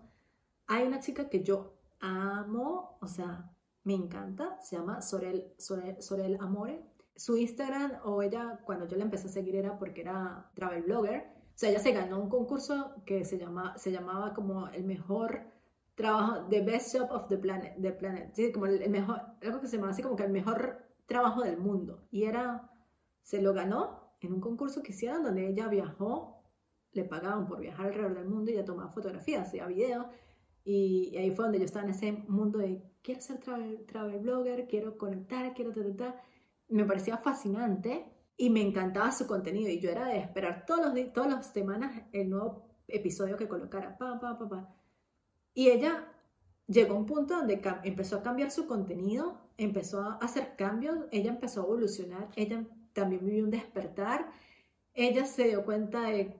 hay 0.67 0.85
una 0.85 0.99
chica 0.99 1.29
que 1.29 1.43
yo 1.43 1.77
amo, 1.99 2.97
o 3.01 3.07
sea, 3.07 3.49
me 3.83 3.93
encanta, 3.93 4.59
se 4.61 4.75
llama 4.75 5.01
Sorel, 5.01 5.53
Sorel, 5.57 6.37
Amore. 6.41 6.83
Su 7.15 7.35
Instagram 7.37 7.93
o 8.03 8.21
ella, 8.21 8.59
cuando 8.63 8.85
yo 8.85 8.95
la 8.97 9.05
empecé 9.05 9.27
a 9.27 9.31
seguir 9.31 9.55
era 9.55 9.79
porque 9.79 10.01
era 10.01 10.51
travel 10.53 10.83
blogger. 10.83 11.21
O 11.21 11.57
sea, 11.57 11.69
ella 11.69 11.79
se 11.79 11.93
ganó 11.93 12.19
un 12.19 12.29
concurso 12.29 13.01
que 13.05 13.23
se, 13.25 13.39
llama, 13.39 13.77
se 13.77 13.91
llamaba 13.91 14.33
como 14.33 14.67
el 14.67 14.83
mejor 14.83 15.47
trabajo, 15.95 16.45
the 16.49 16.61
best 16.61 16.95
job 16.95 17.09
of 17.11 17.27
the 17.29 17.37
planet, 17.37 17.81
the 17.81 17.91
planet. 17.91 18.35
Sí, 18.35 18.51
como 18.51 18.67
el, 18.67 18.87
mejor, 18.89 19.21
algo 19.41 19.61
que 19.61 19.67
se 19.67 19.77
llama 19.77 19.89
así 19.89 20.03
como 20.03 20.15
que 20.15 20.23
el 20.23 20.31
mejor 20.31 20.85
trabajo 21.07 21.41
del 21.41 21.57
mundo. 21.57 22.05
Y 22.11 22.25
era, 22.25 22.69
se 23.23 23.41
lo 23.41 23.53
ganó 23.53 24.13
en 24.19 24.33
un 24.33 24.41
concurso 24.41 24.83
que 24.83 24.91
hicieron 24.91 25.23
donde 25.23 25.47
ella 25.47 25.69
viajó, 25.69 26.43
le 26.91 27.03
pagaban 27.05 27.47
por 27.47 27.61
viajar 27.61 27.87
alrededor 27.87 28.15
del 28.15 28.27
mundo 28.27 28.51
y 28.51 28.55
ella 28.55 28.65
tomaba 28.65 28.89
fotografías, 28.89 29.47
hacía 29.47 29.65
videos 29.65 30.05
y, 30.69 31.15
ahí 31.15 31.31
fue 31.31 31.45
donde 31.45 31.59
yo 31.59 31.65
estaba 31.65 31.85
en 31.85 31.91
ese 31.91 32.11
mundo 32.27 32.59
de 32.59 32.83
quiero 33.01 33.21
ser 33.21 33.39
travel, 33.39 33.85
travel 33.85 34.19
blogger, 34.19 34.67
quiero 34.67 34.97
conectar, 34.97 35.53
quiero 35.53 35.71
tratar. 35.71 36.21
Me 36.67 36.83
parecía 36.83 37.17
fascinante 37.17 38.05
y 38.35 38.49
me 38.49 38.61
encantaba 38.61 39.13
su 39.13 39.27
contenido. 39.27 39.69
Y 39.69 39.79
yo 39.79 39.89
era 39.89 40.07
de 40.07 40.17
esperar 40.17 40.65
todos 40.65 40.93
los, 40.93 41.13
todas 41.13 41.31
las 41.31 41.53
semanas 41.53 42.03
el 42.11 42.29
nuevo 42.29 42.67
episodio 42.89 43.37
que 43.37 43.47
colocara. 43.47 43.97
Pa, 43.97 44.19
pa, 44.19 44.37
pa, 44.37 44.49
pa. 44.49 44.75
Y 45.53 45.69
ella 45.69 46.11
llegó 46.67 46.95
a 46.95 46.97
un 46.97 47.05
punto 47.05 47.37
donde 47.37 47.61
empezó 47.85 48.17
a 48.17 48.23
cambiar 48.23 48.51
su 48.51 48.67
contenido, 48.67 49.39
empezó 49.57 50.01
a 50.01 50.15
hacer 50.15 50.57
cambios, 50.57 50.97
ella 51.11 51.29
empezó 51.29 51.61
a 51.61 51.63
evolucionar, 51.63 52.27
ella 52.35 52.67
también 52.91 53.23
vivió 53.23 53.45
un 53.45 53.51
despertar. 53.51 54.29
Ella 54.93 55.25
se 55.25 55.47
dio 55.47 55.63
cuenta 55.63 56.01
de 56.01 56.35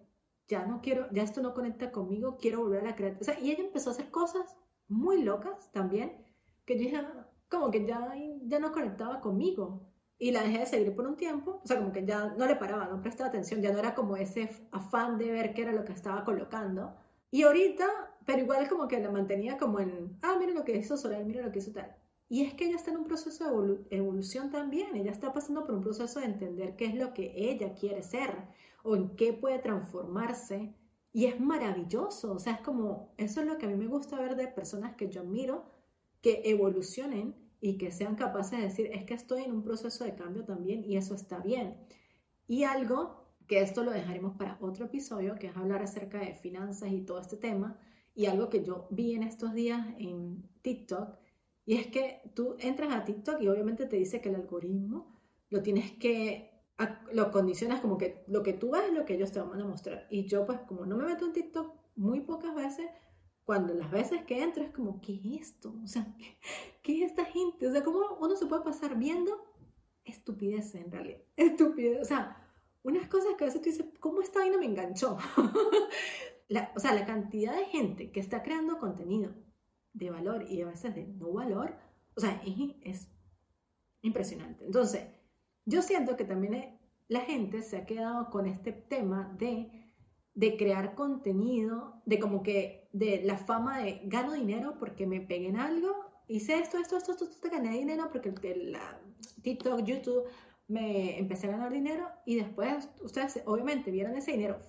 ya 0.47 0.65
no 0.65 0.81
quiero, 0.81 1.07
ya 1.11 1.23
esto 1.23 1.41
no 1.41 1.53
conecta 1.53 1.91
conmigo, 1.91 2.37
quiero 2.37 2.61
volver 2.61 2.81
a 2.81 2.89
la 2.89 2.95
creatividad. 2.95 3.21
O 3.21 3.25
sea, 3.35 3.39
y 3.43 3.51
ella 3.51 3.63
empezó 3.63 3.89
a 3.89 3.93
hacer 3.93 4.09
cosas 4.11 4.57
muy 4.87 5.21
locas 5.23 5.71
también, 5.71 6.25
que 6.65 6.75
yo 6.75 6.81
dije, 6.81 7.01
como 7.49 7.71
que 7.71 7.85
ya, 7.85 8.13
ya 8.43 8.59
no 8.59 8.71
conectaba 8.71 9.19
conmigo. 9.21 9.83
Y 10.19 10.31
la 10.31 10.41
dejé 10.41 10.59
de 10.59 10.65
seguir 10.65 10.95
por 10.95 11.05
un 11.05 11.15
tiempo, 11.15 11.61
o 11.63 11.67
sea, 11.67 11.77
como 11.77 11.91
que 11.91 12.03
ya 12.03 12.33
no 12.37 12.47
le 12.47 12.55
paraba, 12.55 12.87
no 12.87 13.01
prestaba 13.01 13.29
atención, 13.29 13.61
ya 13.61 13.71
no 13.71 13.77
era 13.77 13.93
como 13.93 14.17
ese 14.17 14.49
afán 14.71 15.17
de 15.19 15.31
ver 15.31 15.53
qué 15.53 15.61
era 15.61 15.73
lo 15.73 15.85
que 15.85 15.93
estaba 15.93 16.23
colocando. 16.23 16.95
Y 17.29 17.43
ahorita, 17.43 17.85
pero 18.25 18.39
igual 18.39 18.67
como 18.67 18.87
que 18.87 18.99
la 18.99 19.11
mantenía 19.11 19.57
como 19.57 19.79
en, 19.79 20.17
ah, 20.23 20.35
mira 20.39 20.53
lo 20.53 20.63
que 20.63 20.75
hizo 20.75 20.97
Soraya, 20.97 21.23
mira 21.23 21.45
lo 21.45 21.51
que 21.51 21.59
hizo 21.59 21.71
tal. 21.71 21.95
Y 22.29 22.43
es 22.43 22.55
que 22.55 22.65
ella 22.65 22.77
está 22.77 22.91
en 22.91 22.97
un 22.97 23.05
proceso 23.05 23.61
de 23.61 23.85
evolución 23.91 24.49
también, 24.49 24.95
ella 24.95 25.11
está 25.11 25.31
pasando 25.31 25.65
por 25.65 25.75
un 25.75 25.81
proceso 25.81 26.19
de 26.19 26.25
entender 26.25 26.75
qué 26.75 26.85
es 26.85 26.95
lo 26.95 27.13
que 27.13 27.33
ella 27.35 27.73
quiere 27.73 28.01
ser 28.01 28.31
o 28.83 28.95
en 28.95 29.15
qué 29.15 29.33
puede 29.33 29.59
transformarse. 29.59 30.73
Y 31.13 31.25
es 31.25 31.39
maravilloso, 31.39 32.33
o 32.33 32.39
sea, 32.39 32.53
es 32.53 32.61
como, 32.61 33.13
eso 33.17 33.41
es 33.41 33.47
lo 33.47 33.57
que 33.57 33.65
a 33.65 33.69
mí 33.69 33.75
me 33.75 33.87
gusta 33.87 34.19
ver 34.19 34.35
de 34.35 34.47
personas 34.47 34.95
que 34.95 35.09
yo 35.09 35.21
admiro, 35.21 35.65
que 36.21 36.41
evolucionen 36.45 37.35
y 37.59 37.77
que 37.77 37.91
sean 37.91 38.15
capaces 38.15 38.59
de 38.59 38.65
decir, 38.65 38.91
es 38.93 39.03
que 39.05 39.15
estoy 39.15 39.43
en 39.43 39.51
un 39.51 39.63
proceso 39.63 40.03
de 40.03 40.15
cambio 40.15 40.45
también 40.45 40.83
y 40.83 40.97
eso 40.97 41.15
está 41.15 41.39
bien. 41.39 41.77
Y 42.47 42.63
algo 42.63 43.25
que 43.47 43.61
esto 43.61 43.83
lo 43.83 43.91
dejaremos 43.91 44.35
para 44.37 44.57
otro 44.61 44.85
episodio, 44.85 45.35
que 45.35 45.47
es 45.47 45.57
hablar 45.57 45.81
acerca 45.81 46.19
de 46.19 46.35
finanzas 46.35 46.91
y 46.91 47.01
todo 47.01 47.19
este 47.19 47.37
tema, 47.37 47.79
y 48.13 48.25
algo 48.25 48.49
que 48.49 48.63
yo 48.63 48.87
vi 48.91 49.13
en 49.13 49.23
estos 49.23 49.53
días 49.53 49.87
en 49.97 50.43
TikTok, 50.61 51.17
y 51.65 51.75
es 51.75 51.87
que 51.87 52.21
tú 52.33 52.55
entras 52.59 52.93
a 52.93 53.03
TikTok 53.03 53.41
y 53.41 53.47
obviamente 53.49 53.85
te 53.85 53.97
dice 53.97 54.21
que 54.21 54.29
el 54.29 54.35
algoritmo 54.35 55.13
lo 55.49 55.61
tienes 55.61 55.91
que 55.93 56.56
lo 57.11 57.31
condicionas 57.31 57.81
como 57.81 57.97
que 57.97 58.23
lo 58.27 58.43
que 58.43 58.53
tú 58.53 58.71
ves 58.71 58.83
es 58.87 58.93
lo 58.93 59.05
que 59.05 59.15
ellos 59.15 59.31
te 59.31 59.39
van 59.39 59.61
a 59.61 59.65
mostrar. 59.65 60.07
Y 60.09 60.27
yo 60.27 60.45
pues 60.45 60.59
como 60.61 60.85
no 60.85 60.97
me 60.97 61.05
meto 61.05 61.25
en 61.25 61.33
TikTok 61.33 61.73
muy 61.95 62.21
pocas 62.21 62.53
veces, 62.53 62.87
cuando 63.43 63.73
las 63.73 63.89
veces 63.89 64.23
que 64.25 64.43
entro 64.43 64.63
es 64.63 64.71
como, 64.71 64.99
¿qué 65.01 65.15
es 65.15 65.41
esto? 65.41 65.73
O 65.83 65.87
sea, 65.87 66.15
¿qué, 66.83 67.03
es 67.03 67.11
esta 67.11 67.25
gente? 67.25 67.67
O 67.67 67.71
sea, 67.71 67.83
¿cómo 67.83 68.17
uno 68.19 68.35
se 68.35 68.45
puede 68.45 68.63
pasar 68.63 68.97
viendo 68.97 69.31
estupidez 70.03 70.75
en 70.75 70.91
realidad? 70.91 71.21
Estupidez, 71.37 72.01
o 72.01 72.05
sea, 72.05 72.45
unas 72.83 73.07
cosas 73.07 73.35
que 73.37 73.45
a 73.45 73.47
veces 73.47 73.61
tú 73.61 73.69
dices, 73.69 73.85
¿cómo 73.99 74.21
esta 74.21 74.39
vaina 74.39 74.57
me 74.57 74.65
enganchó? 74.65 75.17
la, 76.49 76.71
o 76.75 76.79
sea, 76.79 76.93
la 76.93 77.05
cantidad 77.05 77.55
de 77.55 77.65
gente 77.65 78.11
que 78.11 78.19
está 78.19 78.43
creando 78.43 78.79
contenido 78.79 79.33
de 79.93 80.11
valor 80.11 80.43
y 80.43 80.61
a 80.61 80.67
veces 80.67 80.93
de 80.93 81.07
no 81.07 81.31
valor, 81.31 81.75
o 82.15 82.19
sea, 82.19 82.41
es, 82.83 83.07
impresionante. 84.01 84.65
Entonces, 84.65 85.07
yo 85.67 85.81
siento 85.81 86.15
que 86.15 86.23
también 86.23 86.79
la 87.09 87.21
gente 87.21 87.61
se 87.61 87.77
ha 87.77 87.85
quedado 87.85 88.29
con 88.29 88.47
este 88.47 88.71
tema 88.71 89.35
de, 89.37 89.91
de 90.33 90.57
crear 90.57 90.95
contenido, 90.95 92.01
de 92.05 92.19
como 92.19 92.41
que, 92.41 92.89
de 92.93 93.21
la 93.23 93.37
fama 93.37 93.79
de 93.79 94.01
gano 94.05 94.33
dinero 94.33 94.77
porque 94.79 95.05
me 95.05 95.19
pegué 95.19 95.49
en 95.49 95.57
algo, 95.57 95.93
hice 96.27 96.57
esto, 96.57 96.77
esto, 96.77 96.97
esto, 96.97 97.11
esto, 97.11 97.25
esto, 97.25 97.49
gané 97.51 97.71
dinero 97.71 98.09
porque 98.11 98.33
la, 98.55 99.01
TikTok, 99.41 99.83
YouTube, 99.83 100.23
me 100.69 101.19
empecé 101.19 101.47
a 101.47 101.51
ganar 101.51 101.71
dinero 101.71 102.07
y 102.25 102.35
después 102.35 102.89
ustedes 103.01 103.41
obviamente 103.45 103.91
vieron 103.91 104.15
ese 104.15 104.31
dinero 104.31 104.59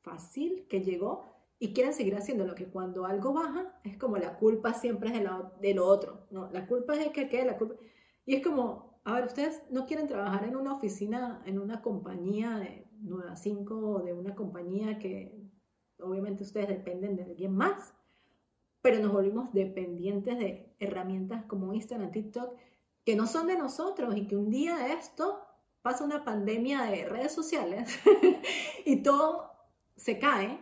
fácil 0.00 0.66
que 0.68 0.82
llegó 0.82 1.24
y 1.58 1.72
quieren 1.72 1.92
seguir 1.92 2.14
haciendo 2.16 2.46
lo 2.46 2.54
que 2.54 2.66
cuando 2.66 3.04
algo 3.04 3.32
baja 3.32 3.80
es 3.82 3.96
como 3.96 4.16
la 4.16 4.36
culpa 4.36 4.74
siempre 4.74 5.08
es 5.08 5.14
de 5.14 5.24
lo, 5.24 5.52
de 5.60 5.74
lo 5.74 5.86
otro, 5.86 6.26
¿no? 6.30 6.50
La 6.52 6.66
culpa 6.66 6.94
es 6.94 7.00
de 7.00 7.12
que 7.12 7.28
quede 7.28 7.46
la 7.46 7.56
culpa. 7.56 7.74
Y 8.24 8.36
es 8.36 8.42
como, 8.42 8.85
a 9.06 9.12
ver, 9.12 9.24
ustedes 9.26 9.62
no 9.70 9.86
quieren 9.86 10.08
trabajar 10.08 10.42
en 10.42 10.56
una 10.56 10.72
oficina, 10.74 11.40
en 11.46 11.60
una 11.60 11.80
compañía 11.80 12.56
de 12.58 12.88
9 13.02 13.30
a 13.30 13.36
5 13.36 13.74
o 13.76 14.02
de 14.02 14.12
una 14.12 14.34
compañía 14.34 14.98
que 14.98 15.48
obviamente 16.00 16.42
ustedes 16.42 16.66
dependen 16.66 17.14
de 17.14 17.22
alguien 17.22 17.54
más, 17.54 17.94
pero 18.82 18.98
nos 18.98 19.12
volvimos 19.12 19.52
dependientes 19.52 20.36
de 20.36 20.74
herramientas 20.80 21.44
como 21.44 21.72
Instagram, 21.72 22.10
TikTok, 22.10 22.58
que 23.04 23.14
no 23.14 23.28
son 23.28 23.46
de 23.46 23.56
nosotros 23.56 24.16
y 24.16 24.26
que 24.26 24.34
un 24.34 24.50
día 24.50 24.76
de 24.76 24.94
esto 24.94 25.40
pasa 25.82 26.02
una 26.02 26.24
pandemia 26.24 26.82
de 26.82 27.04
redes 27.04 27.32
sociales 27.32 28.00
y 28.84 29.04
todo 29.04 29.52
se 29.94 30.18
cae 30.18 30.60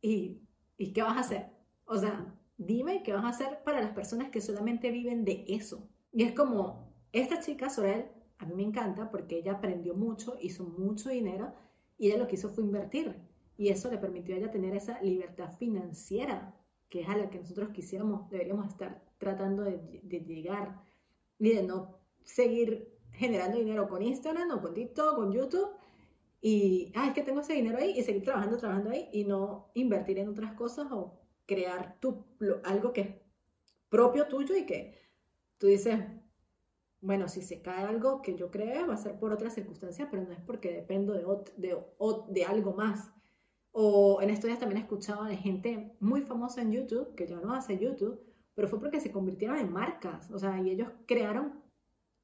y, 0.00 0.40
y 0.78 0.94
¿qué 0.94 1.02
vas 1.02 1.18
a 1.18 1.20
hacer? 1.20 1.52
O 1.84 1.98
sea, 1.98 2.34
dime 2.56 3.02
qué 3.02 3.12
vas 3.12 3.24
a 3.24 3.28
hacer 3.28 3.62
para 3.62 3.82
las 3.82 3.92
personas 3.92 4.30
que 4.30 4.40
solamente 4.40 4.90
viven 4.90 5.26
de 5.26 5.44
eso. 5.48 5.86
Y 6.14 6.22
es 6.22 6.32
como, 6.32 6.91
esta 7.12 7.40
chica, 7.40 7.70
Sorel, 7.70 8.06
a 8.38 8.46
mí 8.46 8.54
me 8.54 8.62
encanta 8.62 9.10
porque 9.10 9.38
ella 9.38 9.52
aprendió 9.52 9.94
mucho, 9.94 10.36
hizo 10.40 10.64
mucho 10.64 11.10
dinero 11.10 11.52
y 11.98 12.08
ella 12.08 12.18
lo 12.18 12.26
que 12.26 12.34
hizo 12.34 12.50
fue 12.50 12.64
invertir. 12.64 13.14
Y 13.56 13.68
eso 13.68 13.90
le 13.90 13.98
permitió 13.98 14.34
a 14.34 14.38
ella 14.38 14.50
tener 14.50 14.74
esa 14.74 15.00
libertad 15.02 15.52
financiera, 15.58 16.56
que 16.88 17.02
es 17.02 17.08
a 17.08 17.16
la 17.16 17.30
que 17.30 17.38
nosotros 17.38 17.70
quisiéramos, 17.70 18.28
deberíamos 18.30 18.66
estar 18.66 19.04
tratando 19.18 19.62
de, 19.62 20.00
llegar 20.02 20.82
y 21.38 21.50
de 21.50 21.62
no 21.62 21.98
seguir 22.24 22.98
generando 23.12 23.58
dinero 23.58 23.88
con 23.88 24.02
Instagram 24.02 24.50
o 24.50 24.60
con 24.60 24.74
TikTok, 24.74 25.16
con 25.16 25.32
YouTube 25.32 25.68
y, 26.40 26.92
ah, 26.96 27.06
es 27.06 27.14
que 27.14 27.22
tengo 27.22 27.40
ese 27.40 27.52
dinero 27.52 27.78
ahí 27.78 27.96
y 27.96 28.02
seguir 28.02 28.24
trabajando, 28.24 28.56
trabajando 28.56 28.90
ahí 28.90 29.08
y 29.12 29.24
no 29.24 29.70
invertir 29.74 30.18
en 30.18 30.28
otras 30.28 30.54
cosas 30.54 30.90
o 30.90 31.20
crear 31.46 32.00
tu, 32.00 32.26
algo 32.64 32.92
que 32.92 33.00
es 33.00 33.08
propio 33.88 34.26
tuyo 34.26 34.56
y 34.56 34.66
que 34.66 34.98
tú 35.58 35.68
dices, 35.68 36.00
bueno, 37.02 37.28
si 37.28 37.42
se 37.42 37.60
cae 37.60 37.84
algo 37.84 38.22
que 38.22 38.36
yo 38.36 38.50
creo 38.50 38.86
va 38.86 38.94
a 38.94 38.96
ser 38.96 39.18
por 39.18 39.32
otra 39.32 39.50
circunstancia, 39.50 40.08
pero 40.08 40.22
no 40.22 40.32
es 40.32 40.40
porque 40.40 40.72
dependo 40.72 41.12
de, 41.12 41.26
de, 41.56 41.76
de 42.28 42.44
algo 42.44 42.74
más. 42.74 43.10
O 43.72 44.22
en 44.22 44.30
estos 44.30 44.46
días 44.46 44.60
también 44.60 44.78
he 44.78 44.84
escuchado 44.84 45.24
de 45.24 45.36
gente 45.36 45.96
muy 45.98 46.22
famosa 46.22 46.62
en 46.62 46.70
YouTube, 46.72 47.14
que 47.16 47.26
ya 47.26 47.40
no 47.40 47.54
hace 47.54 47.78
YouTube, 47.78 48.20
pero 48.54 48.68
fue 48.68 48.78
porque 48.78 49.00
se 49.00 49.10
convirtieron 49.10 49.58
en 49.58 49.72
marcas, 49.72 50.30
o 50.30 50.38
sea, 50.38 50.60
y 50.60 50.70
ellos 50.70 50.88
crearon 51.06 51.60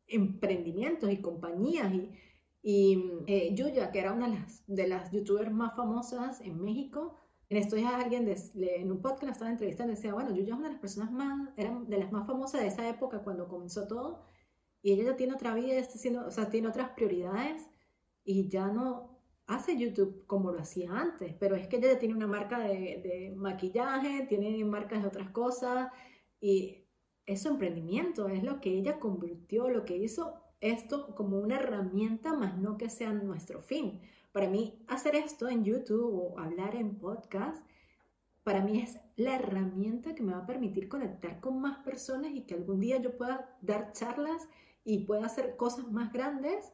emprendimientos 0.06 1.10
y 1.10 1.20
compañías 1.20 1.92
y, 1.92 2.12
y 2.62 3.22
eh, 3.26 3.54
Yuya, 3.54 3.90
que 3.90 3.98
era 3.98 4.12
una 4.12 4.28
de 4.28 4.38
las, 4.38 4.62
de 4.68 4.86
las 4.86 5.10
youtubers 5.10 5.50
más 5.50 5.74
famosas 5.74 6.40
en 6.40 6.62
México, 6.62 7.16
en 7.48 7.56
estos 7.56 7.78
días 7.78 7.94
alguien 7.94 8.26
de, 8.26 8.36
en 8.76 8.92
un 8.92 9.00
podcast 9.00 9.32
estaba 9.32 9.50
entrevistando 9.50 9.92
y 9.92 9.96
decía, 9.96 10.14
bueno, 10.14 10.30
Yuya 10.30 10.52
es 10.52 10.58
una 10.58 10.68
de 10.68 10.74
las 10.74 10.80
personas 10.80 11.10
más, 11.10 11.48
era 11.56 11.76
de 11.80 11.98
las 11.98 12.12
más 12.12 12.26
famosas 12.26 12.60
de 12.60 12.68
esa 12.68 12.88
época 12.88 13.24
cuando 13.24 13.48
comenzó 13.48 13.88
todo 13.88 14.37
y 14.82 14.92
ella 14.92 15.04
ya 15.04 15.16
tiene 15.16 15.34
otra 15.34 15.54
vida, 15.54 15.74
está 15.74 15.94
haciendo, 15.94 16.26
o 16.26 16.30
sea, 16.30 16.50
tiene 16.50 16.68
otras 16.68 16.90
prioridades 16.90 17.68
y 18.24 18.48
ya 18.48 18.68
no 18.68 19.18
hace 19.46 19.76
YouTube 19.78 20.24
como 20.26 20.52
lo 20.52 20.60
hacía 20.60 20.92
antes, 20.92 21.34
pero 21.40 21.56
es 21.56 21.66
que 21.68 21.76
ella 21.76 21.92
ya 21.92 21.98
tiene 21.98 22.14
una 22.14 22.26
marca 22.26 22.58
de, 22.60 23.00
de 23.02 23.34
maquillaje, 23.36 24.26
tiene 24.28 24.62
marcas 24.64 25.02
de 25.02 25.08
otras 25.08 25.30
cosas, 25.30 25.90
y 26.40 26.84
es 27.26 27.42
su 27.42 27.48
emprendimiento, 27.48 28.28
es 28.28 28.42
lo 28.42 28.60
que 28.60 28.70
ella 28.70 28.98
convirtió, 28.98 29.68
lo 29.68 29.84
que 29.84 29.96
hizo 29.96 30.34
esto 30.60 31.14
como 31.14 31.38
una 31.38 31.56
herramienta, 31.56 32.32
más 32.34 32.58
no 32.58 32.76
que 32.76 32.90
sea 32.90 33.12
nuestro 33.12 33.60
fin. 33.60 34.00
Para 34.32 34.48
mí, 34.48 34.84
hacer 34.86 35.14
esto 35.14 35.48
en 35.48 35.64
YouTube 35.64 36.14
o 36.14 36.38
hablar 36.38 36.74
en 36.76 36.96
podcast, 36.98 37.62
para 38.44 38.62
mí 38.62 38.80
es 38.80 38.98
la 39.16 39.34
herramienta 39.36 40.14
que 40.14 40.22
me 40.22 40.32
va 40.32 40.38
a 40.38 40.46
permitir 40.46 40.88
conectar 40.88 41.40
con 41.40 41.60
más 41.60 41.78
personas 41.78 42.30
y 42.32 42.42
que 42.42 42.54
algún 42.54 42.80
día 42.80 42.98
yo 42.98 43.16
pueda 43.16 43.56
dar 43.60 43.92
charlas 43.92 44.48
y 44.88 45.00
pueda 45.00 45.26
hacer 45.26 45.54
cosas 45.56 45.92
más 45.92 46.10
grandes 46.14 46.72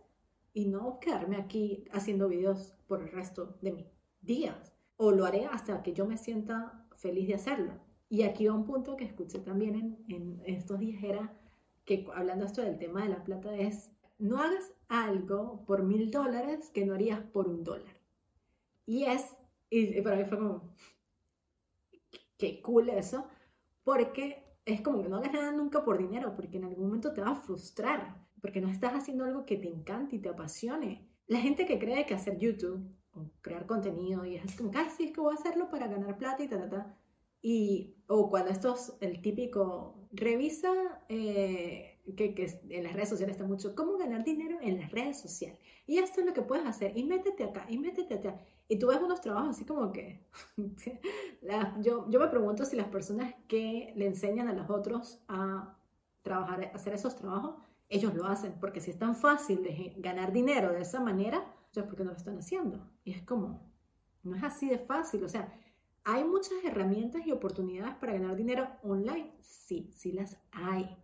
y 0.52 0.66
no 0.66 1.00
quedarme 1.00 1.36
aquí 1.36 1.84
haciendo 1.90 2.28
videos 2.28 2.76
por 2.86 3.02
el 3.02 3.10
resto 3.10 3.58
de 3.60 3.72
mis 3.72 3.86
días. 4.20 4.72
O 4.96 5.10
lo 5.10 5.26
haré 5.26 5.46
hasta 5.46 5.82
que 5.82 5.94
yo 5.94 6.06
me 6.06 6.16
sienta 6.16 6.86
feliz 6.94 7.26
de 7.26 7.34
hacerlo. 7.34 7.72
Y 8.08 8.22
aquí 8.22 8.46
va 8.46 8.54
un 8.54 8.66
punto 8.66 8.94
que 8.94 9.02
escuché 9.02 9.40
también 9.40 9.98
en, 10.08 10.40
estos 10.46 10.78
días, 10.78 11.02
era 11.02 11.36
que 11.84 12.06
hablando 12.14 12.44
esto 12.44 12.62
del 12.62 12.78
tema 12.78 13.02
de 13.02 13.08
la 13.08 13.24
plata 13.24 13.52
es, 13.56 13.90
no 14.20 14.38
hagas 14.38 14.76
algo 14.86 15.64
por 15.66 15.82
mil 15.82 16.12
dólares 16.12 16.70
que 16.70 16.86
no 16.86 16.94
harías 16.94 17.20
por 17.20 17.48
un 17.48 17.64
dólar. 17.64 17.96
Y 18.86 19.06
es, 19.06 19.24
y 19.70 20.00
para 20.02 20.14
mí 20.14 20.24
fue 20.24 20.38
como, 20.38 20.72
qué 22.38 22.62
cool 22.62 22.90
eso, 22.90 23.26
porque 23.82 24.53
es 24.64 24.80
como 24.80 25.02
que 25.02 25.08
no 25.08 25.16
hagas 25.16 25.32
nada 25.32 25.52
nunca 25.52 25.84
por 25.84 25.98
dinero, 25.98 26.34
porque 26.34 26.56
en 26.56 26.64
algún 26.64 26.86
momento 26.86 27.12
te 27.12 27.20
va 27.20 27.30
a 27.30 27.36
frustrar, 27.36 28.16
porque 28.40 28.60
no 28.60 28.68
estás 28.68 28.94
haciendo 28.94 29.24
algo 29.24 29.44
que 29.44 29.56
te 29.56 29.68
encante 29.68 30.16
y 30.16 30.20
te 30.20 30.28
apasione. 30.28 31.08
La 31.26 31.40
gente 31.40 31.66
que 31.66 31.78
cree 31.78 32.06
que 32.06 32.14
hacer 32.14 32.38
YouTube 32.38 32.86
o 33.12 33.30
crear 33.40 33.66
contenido 33.66 34.24
y 34.24 34.36
es 34.36 34.56
como, 34.56 34.70
ay, 34.74 34.88
sí, 34.96 35.04
es 35.04 35.12
que 35.12 35.20
voy 35.20 35.34
a 35.34 35.38
hacerlo 35.38 35.70
para 35.70 35.88
ganar 35.88 36.18
plata 36.18 36.42
y 36.42 36.48
ta, 36.48 36.58
ta, 36.58 36.68
ta. 36.68 36.98
Y, 37.40 37.96
o 38.06 38.30
cuando 38.30 38.50
esto 38.50 38.74
es 38.74 38.94
el 39.00 39.20
típico, 39.20 40.08
revisa, 40.12 40.72
eh, 41.08 41.93
que, 42.16 42.34
que, 42.34 42.60
en 42.68 42.84
las 42.84 42.92
redes 42.92 43.08
sociales 43.08 43.36
está 43.36 43.46
mucho, 43.46 43.74
cómo 43.74 43.96
ganar 43.96 44.24
dinero 44.24 44.58
en 44.60 44.78
las 44.78 44.90
redes 44.90 45.20
sociales. 45.20 45.58
Y 45.86 45.98
esto 45.98 46.20
es 46.20 46.26
lo 46.26 46.32
que 46.32 46.42
puedes 46.42 46.66
hacer, 46.66 46.96
y 46.96 47.04
métete 47.04 47.44
acá, 47.44 47.64
y 47.68 47.78
métete 47.78 48.14
acá. 48.14 48.40
Y 48.68 48.78
tú 48.78 48.88
ves 48.88 48.98
unos 49.00 49.20
trabajos 49.20 49.50
así 49.50 49.64
como 49.64 49.92
que, 49.92 50.26
yo, 51.80 52.08
yo 52.10 52.20
me 52.20 52.28
pregunto 52.28 52.64
si 52.64 52.76
las 52.76 52.88
personas 52.88 53.34
que 53.48 53.92
le 53.96 54.06
enseñan 54.06 54.48
a 54.48 54.52
los 54.52 54.68
otros 54.70 55.22
a 55.28 55.76
trabajar, 56.22 56.64
a 56.64 56.76
hacer 56.76 56.94
esos 56.94 57.16
trabajos, 57.16 57.56
ellos 57.88 58.14
lo 58.14 58.26
hacen, 58.26 58.54
porque 58.60 58.80
si 58.80 58.90
es 58.90 58.98
tan 58.98 59.14
fácil 59.14 59.62
de 59.62 59.94
ganar 59.98 60.32
dinero 60.32 60.72
de 60.72 60.80
esa 60.80 61.00
manera, 61.00 61.44
entonces 61.66 61.84
¿por 61.84 61.96
qué 61.96 62.04
no 62.04 62.10
lo 62.10 62.16
están 62.16 62.38
haciendo? 62.38 62.90
Y 63.04 63.12
es 63.12 63.22
como, 63.22 63.70
no 64.22 64.34
es 64.34 64.42
así 64.42 64.68
de 64.68 64.78
fácil, 64.78 65.22
o 65.24 65.28
sea, 65.28 65.52
¿Hay 66.06 66.22
muchas 66.22 66.62
herramientas 66.64 67.26
y 67.26 67.32
oportunidades 67.32 67.94
para 67.94 68.12
ganar 68.12 68.36
dinero 68.36 68.68
online? 68.82 69.32
Sí, 69.40 69.90
sí 69.94 70.12
las 70.12 70.38
hay, 70.52 70.94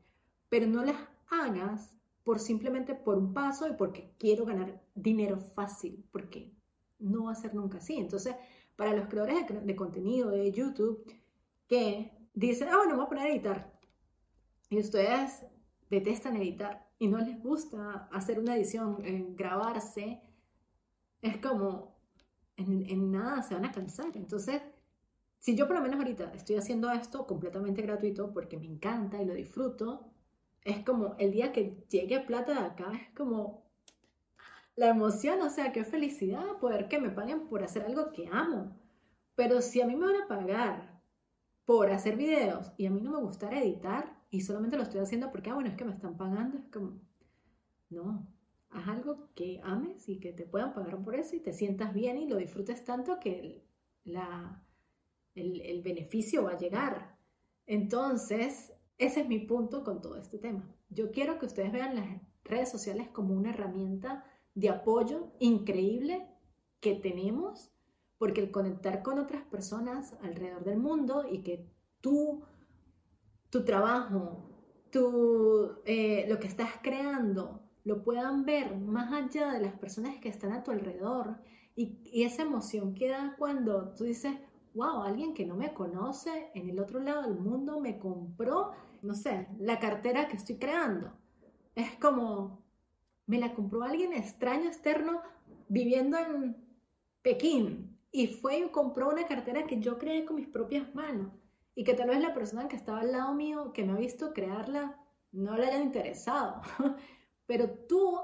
pero 0.51 0.67
no 0.67 0.85
las 0.85 0.97
hagas 1.31 1.95
por 2.23 2.39
simplemente 2.39 2.95
por 2.95 3.17
un 3.17 3.33
paso 3.33 3.67
y 3.67 3.73
porque 3.73 4.13
quiero 4.19 4.45
ganar 4.45 4.83
dinero 4.95 5.39
fácil, 5.41 6.05
porque 6.13 6.53
no 6.99 7.25
va 7.25 7.33
a 7.33 7.37
ser 7.37 7.55
nunca 7.55 7.79
así. 7.79 7.97
Entonces, 7.97 8.37
para 8.77 8.95
los 8.95 9.09
creadores 9.09 9.47
de, 9.65 9.77
contenido 9.77 10.31
de 10.31 10.53
YouTube 10.53 11.03
que 11.67 12.13
dicen, 12.35 12.69
ah, 12.69 12.77
bueno, 12.77 12.97
voy 12.97 13.07
a 13.07 13.09
poner 13.09 13.27
a 13.27 13.31
editar, 13.31 13.73
y 14.69 14.79
ustedes 14.79 15.45
detestan 15.89 16.37
editar 16.37 16.89
y 16.99 17.09
no 17.09 17.19
les 17.19 17.43
gusta 17.43 18.09
hacer 18.13 18.39
una 18.39 18.57
edición, 18.57 18.99
grabarse, 19.35 20.21
es 21.23 21.37
como, 21.39 21.97
en, 22.57 22.89
en 22.89 23.11
nada 23.11 23.43
se 23.43 23.55
van 23.55 23.65
a 23.65 23.73
cansar. 23.73 24.11
Entonces, 24.15 24.63
si 25.39 25.57
yo 25.57 25.67
por 25.67 25.77
lo 25.77 25.83
menos 25.83 25.99
ahorita 25.99 26.33
estoy 26.35 26.57
haciendo 26.57 26.91
esto 26.91 27.27
completamente 27.27 27.83
gratuito 27.83 28.33
porque 28.33 28.59
me 28.59 28.67
encanta 28.67 29.21
y 29.21 29.25
lo 29.25 29.35
disfruto, 29.35 30.10
es 30.65 30.85
como 30.85 31.17
el 31.19 31.33
día 31.33 31.53
que 31.53 31.85
llegue 31.89 32.21
plata 32.21 32.53
de 32.53 32.67
acá, 32.67 32.93
es 32.93 33.15
como 33.17 33.65
la 34.77 34.89
emoción, 34.89 35.41
o 35.43 35.51
sea, 35.51 35.73
qué 35.73 35.85
felicidad 35.85 36.59
poder 36.61 36.89
que 36.89 37.01
me 37.01 37.11
paguen 37.11 37.49
por 37.49 37.63
hacer 37.63 37.85
algo 37.85 38.13
que 38.13 38.29
amo. 38.33 38.77
Pero 39.35 39.61
si 39.63 39.81
a 39.81 39.87
mí 39.87 39.97
me 39.97 40.07
van 40.07 40.23
a 40.23 40.29
pagar 40.29 41.01
por 41.65 41.91
hacer 41.91 42.17
videos 42.17 42.73
y 42.77 42.87
a 42.87 42.91
mí 42.91 43.01
no 43.01 43.13
me 43.13 43.21
gustara 43.21 43.61
editar 43.61 44.17
y 44.31 44.41
solamente 44.43 44.77
lo 44.77 44.83
estoy 44.83 45.01
haciendo 45.01 45.31
porque, 45.31 45.51
ah, 45.51 45.55
bueno, 45.55 45.71
es 45.71 45.77
que 45.77 45.85
me 45.85 45.93
están 45.93 46.17
pagando, 46.17 46.59
es 46.59 46.65
como, 46.73 47.01
no, 47.91 48.27
haz 48.71 48.89
algo 48.89 49.29
que 49.35 49.61
ames 49.65 50.09
y 50.09 50.19
que 50.21 50.33
te 50.33 50.47
puedan 50.47 50.75
pagar 50.75 51.03
por 51.03 51.15
eso 51.15 51.37
y 51.37 51.41
te 51.41 51.53
sientas 51.53 51.93
bien 51.93 52.19
y 52.19 52.29
lo 52.29 52.37
disfrutes 52.37 52.85
tanto 52.85 53.19
que 53.21 53.65
la 54.05 54.63
el, 55.35 55.83
beneficio 55.83 56.45
va 56.45 56.53
a 56.53 56.59
llegar. 56.59 57.17
Entonces, 57.67 58.73
ese 59.01 59.21
es 59.23 59.29
mi 59.29 59.39
punto 59.39 59.83
con 59.83 60.01
todo 60.01 60.17
este 60.17 60.39
tema. 60.39 60.69
Yo 60.91 61.11
quiero 61.11 61.39
que 61.39 61.47
ustedes 61.47 61.73
vean 61.73 61.97
las 61.97 62.07
redes 62.45 62.71
sociales 62.71 63.09
como 63.09 63.35
una 63.35 63.51
herramienta 63.51 64.25
de 64.55 64.69
apoyo 64.69 65.33
increíble 65.39 66.29
que 66.81 66.95
tenemos 66.95 67.73
porque 68.19 68.43
el 68.43 68.51
conectar 68.51 69.03
con 69.03 69.19
otras 69.19 69.43
personas 69.45 70.15
alrededor 70.23 70.65
del 70.65 70.79
mundo 70.79 71.25
y 71.31 71.43
que 71.43 71.67
tú, 72.03 72.45
tu 73.49 73.65
trabajo, 73.65 74.51
tu, 74.91 75.79
eh, 75.87 76.27
lo 76.29 76.39
que 76.39 76.47
estás 76.47 76.69
creando, 76.83 77.63
lo 77.85 78.03
puedan 78.03 78.45
ver 78.45 78.77
más 78.77 79.13
allá 79.13 79.53
de 79.53 79.61
las 79.61 79.73
personas 79.79 80.19
que 80.19 80.29
están 80.29 80.53
a 80.53 80.63
tu 80.63 80.71
alrededor 80.71 81.39
y, 81.75 82.23
esa 82.25 82.43
emoción 82.43 82.95
que 82.95 83.09
da 83.09 83.37
cuando 83.39 83.95
tú 83.95 84.05
dices, 84.05 84.35
wow, 84.75 85.03
alguien 85.03 85.33
que 85.33 85.47
no 85.47 85.57
me 85.57 85.73
conoce 85.73 86.51
en 86.55 86.69
el 86.69 86.79
otro 86.79 87.01
lado 87.01 87.23
del 87.23 87.39
mundo 87.39 87.81
me 87.81 87.99
compró, 87.99 88.73
no 89.03 89.15
sé, 89.15 89.49
la 89.59 89.79
cartera 89.79 90.29
que 90.29 90.37
estoy 90.37 90.57
creando. 90.57 91.13
Es 91.75 91.95
como, 91.97 92.63
me 93.27 93.39
la 93.39 93.55
compró 93.55 93.83
alguien 93.83 94.13
extraño, 94.13 94.69
externo, 94.69 95.23
viviendo 95.69 96.19
en 96.19 96.57
Pekín. 97.23 97.99
Y 98.13 98.27
fue 98.27 98.59
y 98.59 98.69
compró 98.71 99.09
una 99.09 99.27
cartera 99.27 99.67
que 99.67 99.81
yo 99.81 99.99
creé 99.99 100.25
con 100.25 100.37
mis 100.37 100.49
propias 100.49 100.95
manos. 100.95 101.33
Y 101.75 101.85
que 101.85 101.95
tal 101.95 102.09
vez 102.09 102.21
la 102.21 102.35
persona 102.35 102.69
que 102.69 102.77
estaba 102.77 103.01
al 103.01 103.13
lado 103.13 103.33
mío, 103.35 103.73
que 103.73 103.85
me 103.85 103.93
ha 103.93 103.97
visto 103.97 104.33
crearla, 104.33 104.99
no 105.33 105.57
le 105.57 105.67
haya 105.67 105.81
interesado. 105.81 106.61
Pero 107.47 107.71
tú, 107.71 108.19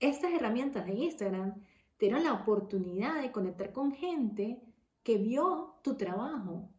estas 0.00 0.32
herramientas 0.32 0.86
de 0.86 0.94
Instagram, 0.94 1.54
te 1.98 2.06
dieron 2.06 2.24
la 2.24 2.32
oportunidad 2.32 3.20
de 3.20 3.32
conectar 3.32 3.72
con 3.72 3.92
gente 3.92 4.62
que 5.02 5.18
vio 5.18 5.76
tu 5.82 5.96
trabajo 5.96 6.70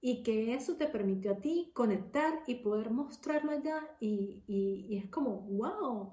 y 0.00 0.22
que 0.22 0.54
eso 0.54 0.76
te 0.76 0.86
permitió 0.86 1.32
a 1.32 1.40
ti 1.40 1.70
conectar 1.74 2.42
y 2.46 2.56
poder 2.56 2.90
mostrarlo 2.90 3.52
allá 3.52 3.96
y, 4.00 4.44
y, 4.46 4.96
es 4.96 5.08
como, 5.10 5.40
wow, 5.42 6.12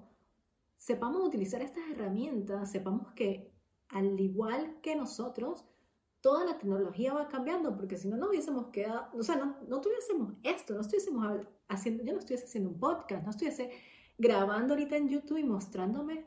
sepamos 0.78 1.22
utilizar 1.28 1.62
estas 1.62 1.84
herramientas, 1.92 2.72
sepamos 2.72 3.12
que 3.12 3.52
al 3.90 4.20
igual 4.20 4.80
que 4.82 4.96
nosotros, 4.96 5.66
toda 6.22 6.46
la 6.46 6.58
tecnología 6.58 7.14
va 7.14 7.28
cambiando, 7.28 7.76
porque 7.76 7.98
si 7.98 8.08
no, 8.08 8.18
no 8.18 8.30
hubiésemos 8.30 8.68
quedado, 8.68 9.10
o 9.14 9.24
sea, 9.24 9.36
no, 9.36 9.58
no 9.68 9.82
tuviésemos 9.82 10.34
esto, 10.44 10.74
no 10.74 10.82
estuviésemos 10.82 11.46
haciendo, 11.68 12.04
yo 12.04 12.14
no 12.14 12.20
estuviese 12.20 12.46
haciendo 12.46 12.70
un 12.70 12.80
podcast, 12.80 13.24
no 13.24 13.32
estuviese 13.32 13.72
grabando 14.18 14.74
ahorita 14.74 14.96
en 14.96 15.10
YouTube 15.10 15.38
y 15.38 15.44
mostrándome, 15.44 16.26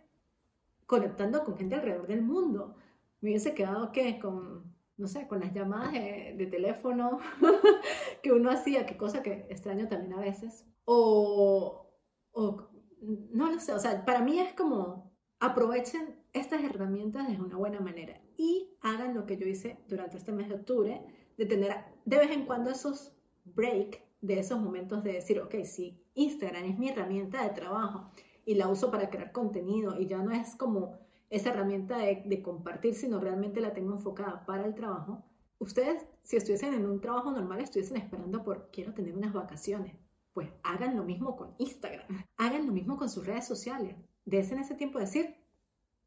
conectando 0.87 1.43
con 1.45 1.57
gente 1.57 1.75
alrededor 1.75 2.07
del 2.07 2.23
mundo. 2.23 2.77
Me 3.21 3.31
hubiese 3.31 3.55
quedado, 3.55 3.91
¿qué? 3.91 4.19
Con 4.19 4.76
no 4.97 5.07
sé, 5.07 5.27
con 5.29 5.41
las 5.41 5.53
llamadas 5.53 5.93
de, 5.93 6.49
teléfono 6.51 7.19
que 8.23 8.33
uno 8.33 8.51
hacía, 8.51 8.87
qué 8.87 8.97
cosa 8.97 9.23
que 9.23 9.47
extraño 9.51 9.89
también 9.89 10.15
a 10.15 10.21
veces. 10.21 10.67
O, 10.85 11.91
o, 12.33 12.69
no 13.01 13.51
lo 13.51 13.61
sé, 13.61 13.73
o 13.73 13.79
sea, 13.79 14.05
para 14.05 14.21
mí 14.21 14.39
es 14.39 14.55
como 14.55 15.15
aprovechen 15.39 16.17
estas 16.33 16.63
herramientas 16.65 17.29
de 17.29 17.41
una 17.41 17.57
buena 17.57 17.81
manera 17.81 18.21
y 18.37 18.77
hagan 18.81 19.15
lo 19.15 19.27
que 19.27 19.37
yo 19.37 19.47
hice 19.47 19.79
durante 19.89 20.17
este 20.17 20.33
mes 20.33 20.49
de 20.49 20.55
octubre, 20.55 21.03
de 21.37 21.47
tener 21.47 21.77
de 22.05 22.17
vez 22.19 22.31
en 22.31 22.47
cuando 22.47 22.71
esos 22.71 23.17
break 23.45 24.03
de 24.21 24.39
esos 24.39 24.61
momentos 24.61 25.05
de 25.05 25.13
decir, 25.13 25.41
ok, 25.41 25.55
si 25.65 26.03
Instagram 26.15 26.65
es 26.65 26.79
mi 26.79 26.89
herramienta 26.89 27.43
de 27.43 27.51
trabajo 27.51 28.11
y 28.45 28.55
la 28.55 28.69
uso 28.69 28.91
para 28.91 29.11
crear 29.11 29.33
contenido 29.33 29.99
y 30.01 30.07
ya 30.07 30.23
no 30.23 30.33
es 30.33 30.57
como 30.57 30.99
esa 31.31 31.51
herramienta 31.51 31.99
de, 31.99 32.43
compartir, 32.43 32.95
sino 32.95 33.21
realmente 33.21 33.61
la 33.61 33.73
tengo 33.73 33.93
enfocada 33.93 34.45
para 34.47 34.65
el 34.65 34.75
trabajo. 34.75 35.25
Ustedes, 35.59 36.07
si 36.23 36.37
estuviesen 36.37 36.75
en 36.75 36.87
un 36.87 37.01
trabajo 37.01 37.31
normal, 37.31 37.61
estuviesen 37.61 37.97
esperando 37.97 38.43
por 38.43 38.71
quiero 38.71 38.95
tener 38.95 39.17
unas 39.17 39.33
vacaciones. 39.33 39.97
Pues 40.33 40.51
hagan 40.63 40.97
lo 40.97 41.05
mismo 41.05 41.37
con 41.37 41.55
Instagram, 41.59 42.07
hagan 42.37 42.67
lo 42.67 42.73
mismo 42.73 42.97
con 42.97 43.09
sus 43.09 43.27
redes 43.27 43.47
sociales. 43.47 43.97
Desen 44.25 44.59
ese 44.59 44.75
tiempo 44.75 44.99
decir, 44.99 45.37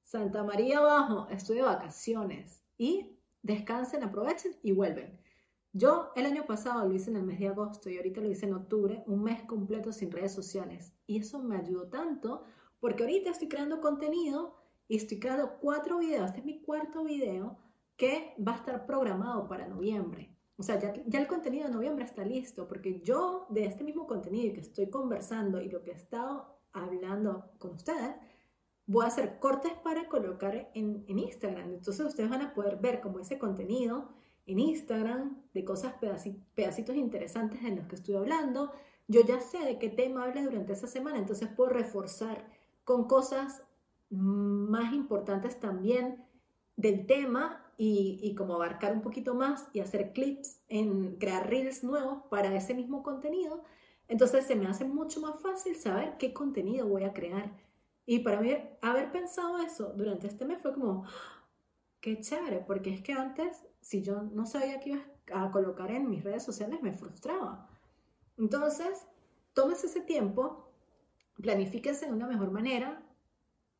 Santa 0.03 0.43
María 0.43 0.79
abajo, 0.79 1.27
estoy 1.29 1.57
de 1.57 1.63
vacaciones. 1.63 2.63
Y 2.77 3.17
descansen, 3.41 4.03
aprovechen 4.03 4.55
y 4.63 4.71
vuelven. 4.71 5.19
Yo 5.71 6.11
el 6.15 6.25
año 6.25 6.45
pasado 6.45 6.87
lo 6.87 6.95
hice 6.95 7.11
en 7.11 7.17
el 7.17 7.23
mes 7.23 7.39
de 7.39 7.49
agosto 7.49 7.89
y 7.89 7.97
ahorita 7.97 8.21
lo 8.21 8.29
hice 8.29 8.47
en 8.47 8.53
octubre, 8.53 9.03
un 9.05 9.21
mes 9.21 9.43
completo 9.43 9.91
sin 9.91 10.11
redes 10.11 10.33
sociales. 10.33 10.93
Y 11.05 11.19
eso 11.19 11.39
me 11.39 11.57
ayudó 11.57 11.89
tanto 11.89 12.43
porque 12.79 13.03
ahorita 13.03 13.29
estoy 13.29 13.49
creando 13.49 13.81
contenido 13.81 14.58
y 14.89 14.97
estoy 14.97 15.19
creando 15.19 15.59
cuatro 15.61 15.99
videos, 15.99 16.25
este 16.25 16.39
es 16.39 16.45
mi 16.45 16.61
cuarto 16.61 17.03
video 17.05 17.57
que 17.95 18.33
va 18.45 18.53
a 18.53 18.57
estar 18.57 18.85
programado 18.85 19.47
para 19.47 19.67
noviembre. 19.67 20.35
O 20.57 20.63
sea, 20.63 20.79
ya, 20.79 20.93
ya 21.05 21.21
el 21.21 21.27
contenido 21.27 21.67
de 21.67 21.73
noviembre 21.73 22.03
está 22.03 22.25
listo, 22.25 22.67
porque 22.67 22.99
yo 23.01 23.45
de 23.49 23.65
este 23.65 23.83
mismo 23.83 24.07
contenido 24.07 24.53
que 24.53 24.61
estoy 24.61 24.89
conversando 24.89 25.61
y 25.61 25.69
lo 25.69 25.83
que 25.83 25.91
he 25.91 25.95
estado 25.95 26.59
hablando 26.73 27.51
con 27.59 27.75
ustedes, 27.75 28.15
voy 28.87 29.05
a 29.05 29.09
hacer 29.09 29.37
cortes 29.39 29.73
para 29.83 30.09
colocar 30.09 30.71
en, 30.73 31.05
en 31.07 31.19
Instagram. 31.19 31.71
Entonces 31.75 32.05
ustedes 32.05 32.29
van 32.29 32.41
a 32.41 32.53
poder 32.55 32.77
ver 32.77 32.99
como 32.99 33.19
ese 33.19 33.37
contenido 33.37 34.09
en 34.47 34.57
Instagram 34.57 35.43
de 35.53 35.63
cosas, 35.63 35.93
pedacitos 36.55 36.95
interesantes 36.95 37.63
en 37.63 37.75
los 37.75 37.85
que 37.85 37.95
estoy 37.95 38.15
hablando. 38.15 38.71
Yo 39.07 39.21
ya 39.21 39.39
sé 39.39 39.59
de 39.59 39.77
qué 39.77 39.89
tema 39.89 40.23
hables 40.23 40.45
durante 40.45 40.73
esa 40.73 40.87
semana, 40.87 41.19
entonces 41.19 41.49
puedo 41.49 41.69
reforzar 41.69 42.49
con 42.83 43.07
cosas 43.07 43.61
más 44.09 44.93
importantes 44.93 45.59
también 45.59 46.23
del 46.75 47.05
tema 47.05 47.65
y, 47.77 48.19
y, 48.21 48.35
como 48.35 48.55
abarcar 48.55 48.93
un 48.93 49.01
poquito 49.01 49.35
más 49.35 49.67
y 49.73 49.79
hacer 49.79 50.11
clips, 50.13 50.61
en 50.67 51.17
crear 51.17 51.49
reels 51.49 51.83
nuevos 51.83 52.23
para 52.29 52.53
ese 52.55 52.73
mismo 52.73 53.03
contenido, 53.03 53.63
entonces 54.07 54.45
se 54.45 54.55
me 54.55 54.67
hace 54.67 54.85
mucho 54.85 55.21
más 55.21 55.39
fácil 55.39 55.75
saber 55.75 56.17
qué 56.17 56.33
contenido 56.33 56.87
voy 56.87 57.03
a 57.03 57.13
crear. 57.13 57.55
Y 58.05 58.19
para 58.19 58.41
mí 58.41 58.57
haber 58.81 59.11
pensado 59.11 59.59
eso 59.59 59.93
durante 59.95 60.27
este 60.27 60.43
mes 60.43 60.61
fue 60.61 60.73
como, 60.73 61.05
qué 62.01 62.19
chévere, 62.19 62.59
porque 62.65 62.91
es 62.91 63.01
que 63.01 63.13
antes, 63.13 63.65
si 63.81 64.01
yo 64.01 64.23
no 64.23 64.47
sabía 64.47 64.79
qué 64.79 64.89
iba 64.89 65.03
a 65.31 65.51
colocar 65.51 65.91
en 65.91 66.09
mis 66.09 66.23
redes 66.23 66.43
sociales, 66.43 66.81
me 66.81 66.91
frustraba. 66.91 67.69
Entonces, 68.37 69.05
tómese 69.53 69.85
ese 69.85 70.01
tiempo, 70.01 70.71
planifíquese 71.35 72.07
de 72.07 72.13
una 72.13 72.25
mejor 72.25 72.49
manera, 72.49 73.03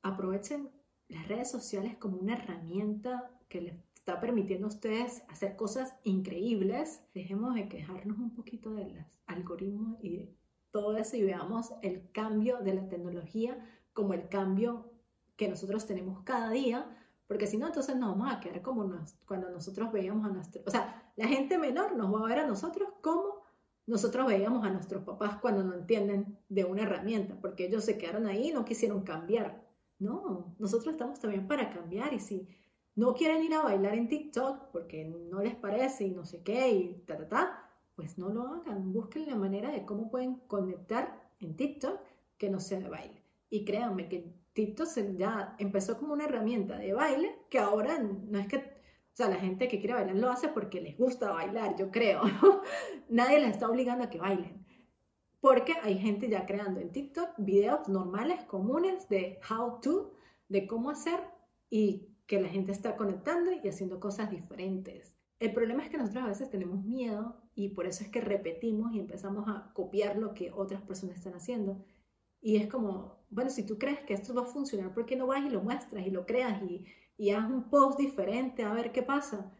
aprovechen 0.01 0.69
las 1.07 1.27
redes 1.27 1.49
sociales 1.49 1.97
como 1.97 2.17
una 2.17 2.33
herramienta 2.33 3.31
que 3.47 3.61
les 3.61 3.75
está 3.95 4.19
permitiendo 4.19 4.67
a 4.67 4.69
ustedes 4.69 5.23
hacer 5.27 5.55
cosas 5.55 5.95
increíbles. 6.03 7.03
Dejemos 7.13 7.55
de 7.55 7.67
quejarnos 7.67 8.17
un 8.17 8.33
poquito 8.33 8.73
de 8.73 8.89
los 8.89 9.05
algoritmos 9.27 9.97
y 10.01 10.17
de 10.17 10.35
todo 10.71 10.97
eso 10.97 11.17
y 11.17 11.23
veamos 11.23 11.73
el 11.81 12.11
cambio 12.11 12.59
de 12.59 12.75
la 12.75 12.87
tecnología 12.87 13.57
como 13.93 14.13
el 14.13 14.29
cambio 14.29 14.91
que 15.35 15.47
nosotros 15.47 15.85
tenemos 15.85 16.21
cada 16.23 16.51
día, 16.51 16.85
porque 17.27 17.47
si 17.47 17.57
no, 17.57 17.67
entonces 17.67 17.95
nos 17.95 18.09
vamos 18.09 18.31
a 18.31 18.39
quedar 18.39 18.61
como 18.61 18.91
cuando 19.25 19.49
nosotros 19.49 19.91
veíamos 19.91 20.25
a 20.25 20.33
nuestros, 20.33 20.65
o 20.67 20.69
sea, 20.69 21.11
la 21.15 21.27
gente 21.27 21.57
menor 21.57 21.95
nos 21.95 22.13
va 22.13 22.19
a 22.19 22.27
ver 22.27 22.39
a 22.39 22.47
nosotros 22.47 22.89
como 23.01 23.39
nosotros 23.87 24.27
veíamos 24.27 24.65
a 24.65 24.69
nuestros 24.69 25.03
papás 25.03 25.37
cuando 25.41 25.63
no 25.63 25.73
entienden 25.73 26.37
de 26.47 26.63
una 26.63 26.83
herramienta, 26.83 27.35
porque 27.41 27.65
ellos 27.65 27.83
se 27.83 27.97
quedaron 27.97 28.27
ahí 28.27 28.49
y 28.49 28.53
no 28.53 28.63
quisieron 28.63 29.01
cambiar. 29.03 29.68
No, 29.99 30.55
nosotros 30.59 30.93
estamos 30.93 31.19
también 31.19 31.47
para 31.47 31.69
cambiar 31.69 32.13
y 32.13 32.19
si 32.19 32.47
no 32.95 33.13
quieren 33.13 33.43
ir 33.43 33.53
a 33.53 33.63
bailar 33.63 33.95
en 33.95 34.07
TikTok 34.07 34.71
porque 34.71 35.05
no 35.05 35.41
les 35.41 35.55
parece 35.55 36.05
y 36.05 36.11
no 36.11 36.25
sé 36.25 36.41
qué 36.41 36.69
y 36.69 37.03
ta, 37.05 37.17
ta, 37.17 37.27
ta, 37.27 37.69
pues 37.95 38.17
no 38.17 38.29
lo 38.29 38.47
hagan. 38.47 38.93
Busquen 38.93 39.27
la 39.27 39.35
manera 39.35 39.71
de 39.71 39.85
cómo 39.85 40.09
pueden 40.09 40.35
conectar 40.47 41.29
en 41.39 41.55
TikTok 41.55 41.99
que 42.37 42.49
no 42.49 42.59
sea 42.59 42.79
de 42.79 42.89
baile. 42.89 43.23
Y 43.49 43.65
créanme 43.65 44.07
que 44.07 44.33
TikTok 44.53 44.87
ya 45.17 45.55
empezó 45.59 45.97
como 45.97 46.13
una 46.13 46.25
herramienta 46.25 46.77
de 46.77 46.93
baile 46.93 47.35
que 47.49 47.59
ahora 47.59 47.99
no 47.99 48.39
es 48.39 48.47
que, 48.47 48.57
o 48.57 49.15
sea, 49.15 49.29
la 49.29 49.35
gente 49.35 49.67
que 49.67 49.79
quiere 49.79 49.95
bailar 49.95 50.15
lo 50.15 50.29
hace 50.29 50.47
porque 50.49 50.81
les 50.81 50.97
gusta 50.97 51.31
bailar, 51.31 51.75
yo 51.77 51.91
creo. 51.91 52.21
Nadie 53.09 53.39
les 53.39 53.51
está 53.51 53.69
obligando 53.69 54.05
a 54.05 54.09
que 54.09 54.19
bailen. 54.19 54.58
Porque 55.41 55.73
hay 55.83 55.97
gente 55.97 56.29
ya 56.29 56.45
creando 56.45 56.79
en 56.79 56.91
TikTok 56.91 57.29
videos 57.37 57.87
normales, 57.87 58.43
comunes 58.43 59.07
de 59.09 59.39
how 59.49 59.79
to, 59.79 60.13
de 60.49 60.67
cómo 60.67 60.89
hacer 60.89 61.19
y 61.69 62.09
que 62.25 62.41
la 62.41 62.49
gente 62.49 62.71
está 62.71 62.95
conectando 62.95 63.51
y 63.51 63.67
haciendo 63.67 63.99
cosas 63.99 64.29
diferentes. 64.29 65.15
El 65.39 65.53
problema 65.53 65.83
es 65.83 65.89
que 65.89 65.97
nosotros 65.97 66.25
a 66.25 66.27
veces 66.27 66.49
tenemos 66.49 66.83
miedo 66.83 67.41
y 67.55 67.69
por 67.69 67.87
eso 67.87 68.03
es 68.03 68.09
que 68.09 68.19
repetimos 68.19 68.93
y 68.93 68.99
empezamos 68.99 69.47
a 69.47 69.71
copiar 69.73 70.17
lo 70.17 70.33
que 70.33 70.51
otras 70.51 70.81
personas 70.81 71.15
están 71.15 71.33
haciendo. 71.33 71.85
Y 72.41 72.57
es 72.57 72.67
como, 72.67 73.23
bueno, 73.29 73.49
si 73.49 73.65
tú 73.65 73.77
crees 73.77 74.01
que 74.01 74.13
esto 74.13 74.33
va 74.33 74.41
a 74.41 74.45
funcionar, 74.45 74.93
¿por 74.93 75.05
qué 75.05 75.15
no 75.15 75.27
vas 75.27 75.45
y 75.45 75.49
lo 75.49 75.61
muestras 75.61 76.05
y 76.05 76.09
lo 76.09 76.25
creas 76.25 76.61
y, 76.63 76.85
y 77.17 77.31
haz 77.31 77.49
un 77.49 77.69
post 77.69 77.97
diferente 77.97 78.63
a 78.63 78.73
ver 78.73 78.91
qué 78.91 79.01
pasa? 79.01 79.51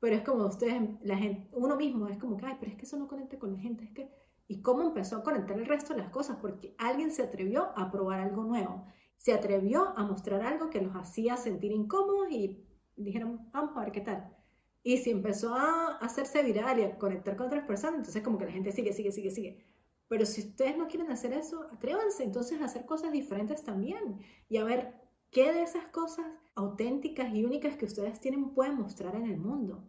Pero 0.00 0.16
es 0.16 0.22
como 0.22 0.46
ustedes, 0.46 0.80
la 1.02 1.16
gente, 1.16 1.48
uno 1.52 1.76
mismo 1.76 2.08
es 2.08 2.18
como 2.18 2.36
que, 2.36 2.46
ay, 2.46 2.56
pero 2.58 2.72
es 2.72 2.78
que 2.78 2.84
eso 2.84 2.96
no 2.96 3.06
conecta 3.06 3.38
con 3.38 3.52
la 3.52 3.60
gente, 3.60 3.84
es 3.84 3.92
que 3.92 4.10
y 4.48 4.60
cómo 4.62 4.82
empezó 4.82 5.16
a 5.16 5.22
conectar 5.22 5.58
el 5.58 5.66
resto 5.66 5.94
de 5.94 6.00
las 6.00 6.10
cosas, 6.10 6.38
porque 6.40 6.74
alguien 6.78 7.10
se 7.10 7.22
atrevió 7.22 7.70
a 7.76 7.90
probar 7.90 8.20
algo 8.20 8.44
nuevo, 8.44 8.86
se 9.16 9.32
atrevió 9.32 9.96
a 9.96 10.04
mostrar 10.04 10.42
algo 10.42 10.70
que 10.70 10.80
los 10.80 10.94
hacía 10.94 11.36
sentir 11.36 11.72
incómodos 11.72 12.30
y 12.30 12.64
dijeron, 12.96 13.48
vamos 13.52 13.76
a 13.76 13.80
ver 13.80 13.92
qué 13.92 14.00
tal. 14.00 14.36
Y 14.82 14.98
si 14.98 15.10
empezó 15.10 15.54
a 15.54 15.96
hacerse 15.98 16.42
viral 16.42 16.80
y 16.80 16.82
a 16.82 16.98
conectar 16.98 17.36
con 17.36 17.46
otras 17.46 17.64
personas, 17.66 17.98
entonces 17.98 18.22
como 18.22 18.38
que 18.38 18.46
la 18.46 18.52
gente 18.52 18.72
sigue, 18.72 18.92
sigue, 18.92 19.12
sigue, 19.12 19.30
sigue. 19.30 19.64
Pero 20.08 20.26
si 20.26 20.42
ustedes 20.42 20.76
no 20.76 20.88
quieren 20.88 21.10
hacer 21.10 21.32
eso, 21.32 21.66
atrévanse 21.72 22.24
entonces 22.24 22.60
a 22.60 22.64
hacer 22.64 22.84
cosas 22.84 23.12
diferentes 23.12 23.62
también 23.62 24.18
y 24.48 24.56
a 24.56 24.64
ver 24.64 24.94
qué 25.30 25.52
de 25.52 25.62
esas 25.62 25.86
cosas 25.86 26.26
auténticas 26.54 27.32
y 27.32 27.44
únicas 27.44 27.76
que 27.76 27.86
ustedes 27.86 28.20
tienen 28.20 28.52
pueden 28.52 28.76
mostrar 28.76 29.14
en 29.14 29.26
el 29.26 29.38
mundo. 29.38 29.88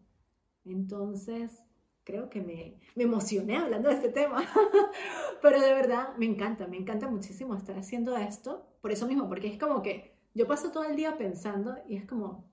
Entonces, 0.63 1.62
creo 2.03 2.29
que 2.29 2.41
me, 2.41 2.79
me 2.95 3.03
emocioné 3.03 3.57
hablando 3.57 3.89
de 3.89 3.95
este 3.95 4.09
tema, 4.09 4.43
pero 5.41 5.61
de 5.61 5.73
verdad 5.73 6.15
me 6.17 6.25
encanta, 6.25 6.67
me 6.67 6.77
encanta 6.77 7.07
muchísimo 7.07 7.55
estar 7.55 7.77
haciendo 7.77 8.17
esto, 8.17 8.65
por 8.81 8.91
eso 8.91 9.07
mismo, 9.07 9.27
porque 9.27 9.47
es 9.47 9.59
como 9.59 9.81
que 9.81 10.13
yo 10.33 10.47
paso 10.47 10.71
todo 10.71 10.83
el 10.83 10.95
día 10.95 11.17
pensando 11.17 11.75
y 11.87 11.95
es 11.95 12.05
como, 12.05 12.51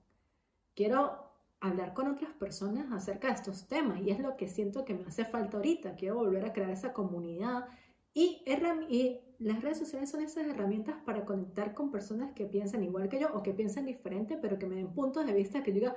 quiero 0.75 1.31
hablar 1.59 1.93
con 1.93 2.07
otras 2.07 2.31
personas 2.33 2.91
acerca 2.91 3.27
de 3.27 3.35
estos 3.35 3.67
temas 3.67 4.01
y 4.01 4.09
es 4.09 4.19
lo 4.19 4.35
que 4.35 4.47
siento 4.47 4.83
que 4.83 4.93
me 4.93 5.05
hace 5.05 5.25
falta 5.25 5.57
ahorita. 5.57 5.95
Quiero 5.95 6.15
volver 6.15 6.45
a 6.45 6.53
crear 6.53 6.71
esa 6.71 6.91
comunidad 6.93 7.67
y, 8.13 8.43
y, 8.89 9.19
las 9.39 9.61
redes 9.63 9.79
sociales 9.79 10.11
son 10.11 10.21
esas 10.21 10.45
herramientas 10.45 10.97
para 11.03 11.25
conectar 11.25 11.73
con 11.73 11.89
personas 11.89 12.31
que 12.33 12.45
piensan 12.45 12.83
igual 12.83 13.09
que 13.09 13.19
yo 13.19 13.33
o 13.33 13.41
que 13.41 13.53
piensan 13.53 13.85
diferente, 13.85 14.37
pero 14.39 14.59
que 14.59 14.67
me 14.67 14.75
den 14.75 14.93
puntos 14.93 15.25
de 15.25 15.33
vista 15.33 15.63
que 15.63 15.71
diga 15.71 15.95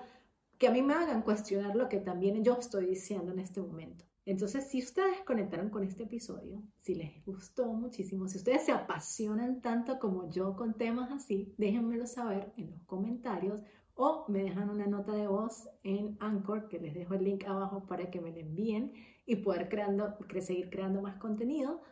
que 0.58 0.68
a 0.68 0.70
mí 0.70 0.82
me 0.82 0.94
hagan 0.94 1.22
cuestionar 1.22 1.74
lo 1.76 1.88
que 1.88 1.98
también 1.98 2.42
yo 2.44 2.58
estoy 2.58 2.86
diciendo 2.86 3.32
en 3.32 3.40
este 3.40 3.60
momento. 3.60 4.04
Entonces, 4.26 4.68
si 4.70 4.82
ustedes 4.82 5.20
conectaron 5.26 5.68
con 5.68 5.84
este 5.84 6.04
episodio, 6.04 6.62
si 6.78 6.94
les 6.94 7.22
gustó 7.26 7.66
muchísimo, 7.74 8.26
si 8.26 8.38
ustedes 8.38 8.64
se 8.64 8.72
apasionan 8.72 9.60
tanto 9.60 9.98
como 9.98 10.30
yo 10.30 10.56
con 10.56 10.74
temas 10.74 11.12
así, 11.12 11.54
déjenmelo 11.58 12.06
saber 12.06 12.52
en 12.56 12.70
los 12.70 12.82
comentarios 12.84 13.62
o 13.94 14.24
me 14.28 14.42
dejan 14.42 14.70
una 14.70 14.86
nota 14.86 15.12
de 15.12 15.28
voz 15.28 15.68
en 15.82 16.16
Anchor, 16.20 16.68
que 16.68 16.80
les 16.80 16.94
dejo 16.94 17.14
el 17.14 17.24
link 17.24 17.44
abajo 17.44 17.86
para 17.86 18.10
que 18.10 18.20
me 18.20 18.32
la 18.32 18.40
envíen 18.40 18.92
y 19.26 19.36
poder 19.36 19.68
creando, 19.68 20.16
seguir 20.40 20.70
creando 20.70 21.02
más 21.02 21.16
contenido. 21.18 21.82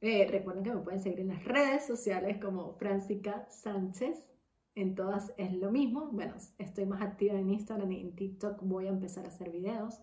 Eh, 0.00 0.26
recuerden 0.30 0.64
que 0.64 0.74
me 0.74 0.80
pueden 0.80 1.00
seguir 1.00 1.20
en 1.20 1.28
las 1.28 1.44
redes 1.44 1.86
sociales 1.86 2.38
como 2.42 2.74
Francisca 2.74 3.46
Sánchez. 3.48 4.35
En 4.76 4.94
todas 4.94 5.34
es 5.36 5.52
lo 5.52 5.72
mismo. 5.72 6.10
Bueno, 6.12 6.34
estoy 6.58 6.86
más 6.86 7.02
activa 7.02 7.34
en 7.34 7.50
Instagram 7.50 7.90
y 7.90 8.00
en 8.00 8.14
TikTok 8.14 8.62
voy 8.62 8.86
a 8.86 8.90
empezar 8.90 9.24
a 9.24 9.28
hacer 9.28 9.50
videos. 9.50 10.00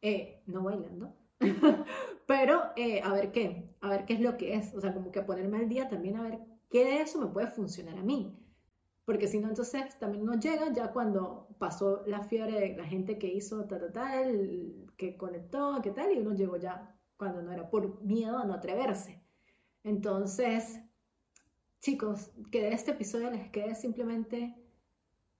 Eh, 0.00 0.42
no 0.46 0.62
bailando. 0.62 1.14
Pero 2.26 2.62
eh, 2.76 3.02
a 3.02 3.12
ver 3.12 3.30
qué, 3.30 3.76
a 3.82 3.90
ver 3.90 4.06
qué 4.06 4.14
es 4.14 4.20
lo 4.20 4.38
que 4.38 4.54
es. 4.54 4.74
O 4.74 4.80
sea, 4.80 4.94
como 4.94 5.12
que 5.12 5.20
ponerme 5.20 5.58
al 5.58 5.68
día 5.68 5.90
también 5.90 6.16
a 6.16 6.22
ver 6.22 6.38
qué 6.70 6.84
de 6.86 7.02
eso 7.02 7.20
me 7.20 7.26
puede 7.26 7.48
funcionar 7.48 7.98
a 7.98 8.02
mí 8.02 8.34
porque 9.04 9.28
si 9.28 9.38
no, 9.38 9.48
entonces 9.48 9.98
también 9.98 10.24
nos 10.24 10.40
llega 10.40 10.72
ya 10.72 10.90
cuando 10.92 11.48
pasó 11.58 12.02
la 12.06 12.22
fiebre 12.22 12.58
de 12.58 12.76
la 12.76 12.84
gente 12.84 13.18
que 13.18 13.26
hizo 13.26 13.66
tal, 13.66 13.80
tal, 13.80 13.92
tal, 13.92 14.86
que 14.96 15.16
conectó, 15.16 15.80
qué 15.82 15.90
tal, 15.90 16.12
y 16.12 16.18
uno 16.18 16.34
llegó 16.34 16.56
ya 16.56 16.96
cuando 17.16 17.42
no 17.42 17.52
era 17.52 17.68
por 17.68 18.02
miedo 18.02 18.38
a 18.38 18.44
no 18.44 18.54
atreverse. 18.54 19.22
Entonces, 19.82 20.80
chicos, 21.84 22.30
que 22.50 22.62
de 22.62 22.72
este 22.72 22.92
episodio 22.92 23.30
les 23.30 23.50
quede 23.50 23.74
simplemente, 23.74 24.56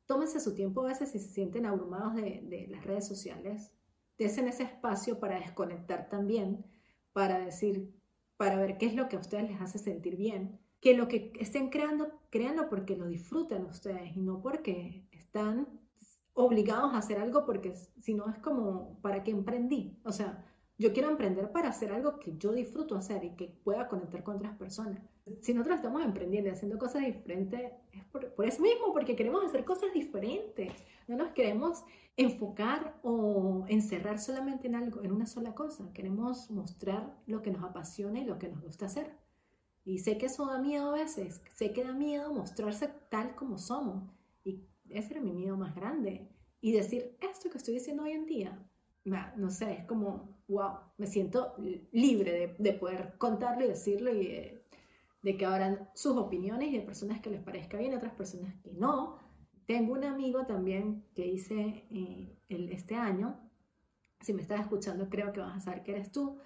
tómense 0.04 0.38
su 0.40 0.54
tiempo 0.54 0.82
a 0.82 0.88
veces 0.88 1.10
si 1.10 1.18
se 1.18 1.30
sienten 1.30 1.64
abrumados 1.64 2.14
de, 2.16 2.66
las 2.70 2.84
redes 2.84 3.08
sociales, 3.08 3.72
desen 4.18 4.48
ese 4.48 4.64
espacio 4.64 5.18
para 5.18 5.40
desconectar 5.40 6.10
también, 6.10 6.66
para 7.14 7.38
decir, 7.38 7.90
para 8.36 8.56
ver 8.56 8.76
qué 8.76 8.84
es 8.84 8.94
lo 8.94 9.08
que 9.08 9.16
a 9.16 9.20
ustedes 9.20 9.50
les 9.50 9.60
hace 9.62 9.78
sentir 9.78 10.16
bien 10.16 10.60
que 10.82 10.94
lo 10.94 11.08
que 11.08 11.32
estén 11.40 11.70
creando, 11.70 12.20
créanlo 12.28 12.68
porque 12.68 12.94
lo 12.94 13.06
disfrutan 13.06 13.64
ustedes 13.64 14.14
y 14.14 14.20
no 14.20 14.42
porque 14.42 15.06
están 15.12 15.66
obligados 16.34 16.92
a 16.92 16.98
hacer 16.98 17.18
algo 17.18 17.46
porque 17.46 17.74
si 18.02 18.12
no 18.12 18.28
es 18.28 18.38
como, 18.40 19.00
¿para 19.00 19.22
qué 19.24 19.30
emprendí? 19.30 19.98
O 20.04 20.12
sea, 20.12 20.44
yo 20.78 20.92
quiero 20.92 21.10
emprender 21.10 21.52
para 21.52 21.68
hacer 21.68 21.92
algo 21.92 22.18
que 22.18 22.36
yo 22.36 22.52
disfruto 22.52 22.96
hacer 22.96 23.24
y 23.24 23.36
que 23.36 23.46
pueda 23.62 23.88
conectar 23.88 24.22
con 24.24 24.36
otras 24.36 24.56
personas. 24.56 25.00
Si 25.40 25.54
nosotros 25.54 25.76
estamos 25.76 26.04
emprendiendo 26.04 26.50
y 26.50 26.52
haciendo 26.52 26.78
cosas 26.78 27.02
diferentes, 27.02 27.72
es 27.92 28.04
por, 28.06 28.34
por, 28.34 28.46
eso 28.46 28.60
mismo, 28.60 28.92
porque 28.92 29.16
queremos 29.16 29.44
hacer 29.44 29.64
cosas 29.64 29.92
diferentes. 29.92 30.72
No 31.06 31.16
nos 31.16 31.32
queremos 31.32 31.84
enfocar 32.16 32.98
o 33.02 33.64
encerrar 33.68 34.18
solamente 34.18 34.66
en 34.66 34.74
algo, 34.74 35.02
en 35.02 35.12
una 35.12 35.26
sola 35.26 35.54
cosa. 35.54 35.92
Queremos 35.92 36.50
mostrar 36.50 37.16
lo 37.26 37.42
que 37.42 37.50
nos 37.50 37.64
apasiona 37.64 38.20
y 38.20 38.24
lo 38.24 38.38
que 38.38 38.48
nos 38.48 38.62
gusta 38.62 38.86
hacer. 38.86 39.16
Y 39.84 39.98
sé 39.98 40.16
que 40.18 40.26
eso 40.26 40.46
da 40.46 40.58
miedo 40.58 40.90
a 40.90 40.92
veces, 40.92 41.42
sé 41.54 41.72
que 41.72 41.84
da 41.84 41.92
miedo 41.92 42.32
mostrarse 42.32 42.88
tal 43.10 43.34
como 43.34 43.58
somos. 43.58 44.10
Y 44.42 44.64
ese 44.88 45.14
era 45.14 45.20
mi 45.20 45.32
miedo 45.32 45.56
más 45.56 45.74
grande. 45.74 46.28
Y 46.60 46.72
decir 46.72 47.16
esto 47.20 47.50
que 47.50 47.58
estoy 47.58 47.74
diciendo 47.74 48.04
hoy 48.04 48.12
en 48.12 48.26
día, 48.26 48.66
no 49.36 49.50
sé, 49.50 49.72
es 49.72 49.84
como, 49.84 50.33
wow, 50.48 50.78
me 50.98 51.06
siento 51.06 51.54
libre 51.92 52.56
de, 52.58 52.72
poder 52.74 53.14
contarlo 53.18 53.64
y 53.64 53.68
decirlo 53.68 54.12
y 54.12 54.26
de, 55.22 55.36
que 55.36 55.46
habrán 55.46 55.88
sus 55.94 56.16
opiniones 56.16 56.68
y 56.68 56.78
de 56.78 56.84
personas 56.84 57.20
que 57.20 57.30
les 57.30 57.42
parezca 57.42 57.78
bien, 57.78 57.94
otras 57.94 58.12
personas 58.14 58.54
que 58.62 58.72
no. 58.72 59.18
Tengo 59.66 59.94
un 59.94 60.04
amigo 60.04 60.44
también 60.44 61.06
que 61.14 61.26
hice 61.26 61.86
eh, 61.90 62.38
el, 62.48 62.70
este 62.70 62.94
año, 62.94 63.40
si 64.20 64.34
me 64.34 64.42
estás 64.42 64.60
escuchando 64.60 65.08
creo 65.08 65.32
que 65.32 65.40
vas 65.40 65.56
a 65.56 65.60
saber 65.60 65.82
que 65.82 65.92
eres 65.92 66.12
tú, 66.12 66.38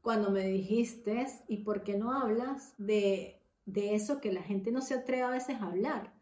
cuando 0.00 0.30
me 0.30 0.46
dijiste, 0.46 1.26
¿y 1.46 1.58
por 1.58 1.82
qué 1.82 1.96
no 1.96 2.12
hablas 2.12 2.74
de, 2.78 3.40
de 3.66 3.94
eso 3.94 4.20
que 4.20 4.32
la 4.32 4.42
gente 4.42 4.72
no 4.72 4.80
se 4.80 4.94
atreve 4.94 5.22
a 5.22 5.30
veces 5.30 5.60
a 5.60 5.66
hablar? 5.66 6.12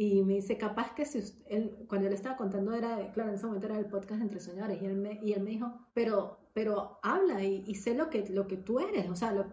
Y 0.00 0.22
me 0.22 0.34
dice, 0.34 0.56
capaz 0.56 0.94
que 0.94 1.04
si 1.04 1.18
él, 1.46 1.76
cuando 1.88 2.06
él 2.06 2.12
estaba 2.12 2.36
contando, 2.36 2.72
era, 2.72 3.10
claro, 3.10 3.30
en 3.30 3.34
ese 3.34 3.46
momento 3.46 3.66
era 3.66 3.78
el 3.78 3.86
podcast 3.86 4.22
Entre 4.22 4.38
Soñadores, 4.38 4.80
y 4.80 4.86
él 4.86 4.94
me, 4.94 5.18
y 5.22 5.32
él 5.32 5.42
me 5.42 5.50
dijo, 5.50 5.72
pero, 5.92 6.37
pero 6.54 6.98
habla 7.02 7.42
y, 7.44 7.74
sé 7.74 7.94
lo 7.94 8.10
que, 8.10 8.28
lo 8.28 8.46
que 8.46 8.56
tú 8.56 8.80
eres, 8.80 9.08
o 9.08 9.16
sea, 9.16 9.32
lo, 9.32 9.46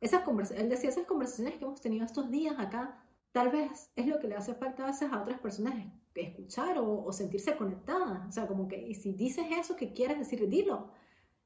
esas 0.00 0.22
él 0.52 0.68
decía, 0.68 0.90
esas 0.90 1.06
conversaciones 1.06 1.54
que 1.58 1.64
hemos 1.64 1.80
tenido 1.80 2.04
estos 2.04 2.30
días 2.30 2.56
acá, 2.58 3.02
tal 3.32 3.50
vez 3.50 3.90
es 3.96 4.06
lo 4.06 4.18
que 4.18 4.28
le 4.28 4.36
hace 4.36 4.54
falta 4.54 4.84
a 4.84 4.86
veces 4.86 5.10
a 5.12 5.22
otras 5.22 5.40
personas 5.40 5.74
escuchar 6.14 6.78
o, 6.78 7.12
sentirse 7.12 7.56
conectadas, 7.56 8.28
o 8.28 8.32
sea, 8.32 8.46
como 8.46 8.68
que, 8.68 8.80
y 8.80 8.94
si 8.94 9.12
dices 9.12 9.46
eso 9.50 9.76
que 9.76 9.92
quieres 9.92 10.18
decir, 10.18 10.46
dilo, 10.48 10.90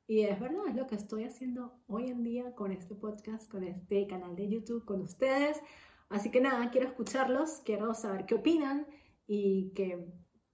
y 0.06 0.22
es 0.22 0.38
verdad, 0.40 0.66
es 0.68 0.74
lo 0.74 0.86
que 0.86 0.96
estoy 0.96 1.24
haciendo 1.24 1.80
hoy 1.86 2.10
en 2.10 2.22
día 2.22 2.54
con 2.54 2.72
este 2.72 2.94
podcast, 2.94 3.50
con 3.50 3.64
este 3.64 4.06
canal 4.06 4.34
de 4.34 4.48
YouTube, 4.48 4.84
con 4.84 5.00
ustedes. 5.00 5.58
Así 6.08 6.30
que 6.30 6.40
nada, 6.40 6.70
quiero 6.70 6.88
escucharlos, 6.88 7.62
quiero 7.64 7.94
saber 7.94 8.26
qué 8.26 8.34
opinan 8.34 8.86
y 9.26 9.70
que, 9.74 10.12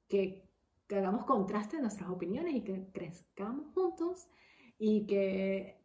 que, 0.09 0.48
hagamos 0.97 1.25
contraste 1.25 1.77
en 1.77 1.83
nuestras 1.83 2.11
opiniones 2.11 2.55
y 2.55 2.63
que 2.63 2.91
crezcamos 2.93 3.67
juntos 3.75 4.29
y 4.79 5.07
que 5.07 5.79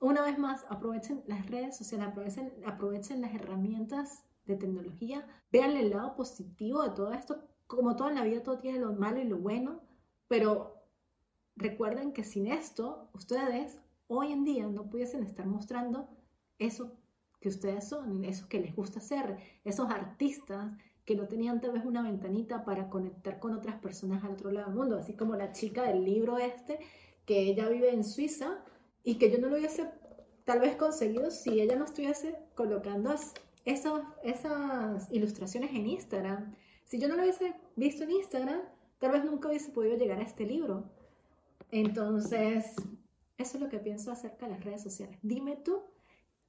una 0.00 0.22
vez 0.22 0.38
más 0.38 0.64
aprovechen 0.68 1.22
las 1.26 1.48
redes 1.48 1.76
sociales, 1.76 2.08
aprovechen, 2.08 2.52
aprovechen 2.66 3.20
las 3.20 3.34
herramientas 3.34 4.24
de 4.44 4.56
tecnología, 4.56 5.26
vean 5.50 5.76
el 5.76 5.90
lado 5.90 6.16
positivo 6.16 6.82
de 6.82 6.90
todo 6.90 7.12
esto. 7.12 7.40
Como 7.66 7.94
toda 7.96 8.10
en 8.10 8.16
la 8.16 8.24
vida, 8.24 8.42
todo 8.42 8.58
tiene 8.58 8.80
lo 8.80 8.92
malo 8.92 9.20
y 9.20 9.24
lo 9.24 9.38
bueno, 9.38 9.80
pero 10.28 10.82
recuerden 11.56 12.12
que 12.12 12.24
sin 12.24 12.48
esto, 12.48 13.10
ustedes 13.14 13.78
hoy 14.08 14.32
en 14.32 14.44
día 14.44 14.66
no 14.66 14.90
pudiesen 14.90 15.22
estar 15.22 15.46
mostrando 15.46 16.08
eso 16.58 16.98
que 17.40 17.48
ustedes 17.48 17.88
son, 17.88 18.24
eso 18.24 18.48
que 18.48 18.60
les 18.60 18.74
gusta 18.74 18.98
hacer, 18.98 19.38
esos 19.64 19.90
artistas 19.90 20.72
que 21.04 21.16
no 21.16 21.26
tenían 21.26 21.60
tal 21.60 21.72
vez 21.72 21.84
una 21.84 22.02
ventanita 22.02 22.64
para 22.64 22.88
conectar 22.88 23.38
con 23.38 23.54
otras 23.54 23.80
personas 23.80 24.22
al 24.24 24.32
otro 24.32 24.50
lado 24.50 24.68
del 24.68 24.76
mundo, 24.76 24.98
así 24.98 25.14
como 25.14 25.34
la 25.34 25.52
chica 25.52 25.82
del 25.82 26.04
libro 26.04 26.38
este, 26.38 26.78
que 27.24 27.40
ella 27.40 27.68
vive 27.68 27.92
en 27.92 28.04
Suiza 28.04 28.62
y 29.02 29.16
que 29.16 29.30
yo 29.30 29.38
no 29.38 29.48
lo 29.48 29.56
hubiese 29.56 29.90
tal 30.44 30.60
vez 30.60 30.76
conseguido 30.76 31.30
si 31.30 31.60
ella 31.60 31.76
no 31.76 31.84
estuviese 31.84 32.36
colocando 32.54 33.14
esas, 33.64 34.02
esas 34.22 35.10
ilustraciones 35.12 35.70
en 35.70 35.86
Instagram. 35.86 36.54
Si 36.84 36.98
yo 36.98 37.08
no 37.08 37.16
lo 37.16 37.22
hubiese 37.22 37.54
visto 37.76 38.04
en 38.04 38.12
Instagram, 38.12 38.60
tal 38.98 39.12
vez 39.12 39.24
nunca 39.24 39.48
hubiese 39.48 39.70
podido 39.70 39.96
llegar 39.96 40.18
a 40.18 40.22
este 40.22 40.44
libro. 40.44 40.84
Entonces, 41.70 42.74
eso 43.38 43.56
es 43.56 43.62
lo 43.62 43.68
que 43.68 43.78
pienso 43.78 44.12
acerca 44.12 44.46
de 44.46 44.52
las 44.52 44.64
redes 44.64 44.82
sociales. 44.82 45.18
Dime 45.22 45.56
tú, 45.56 45.82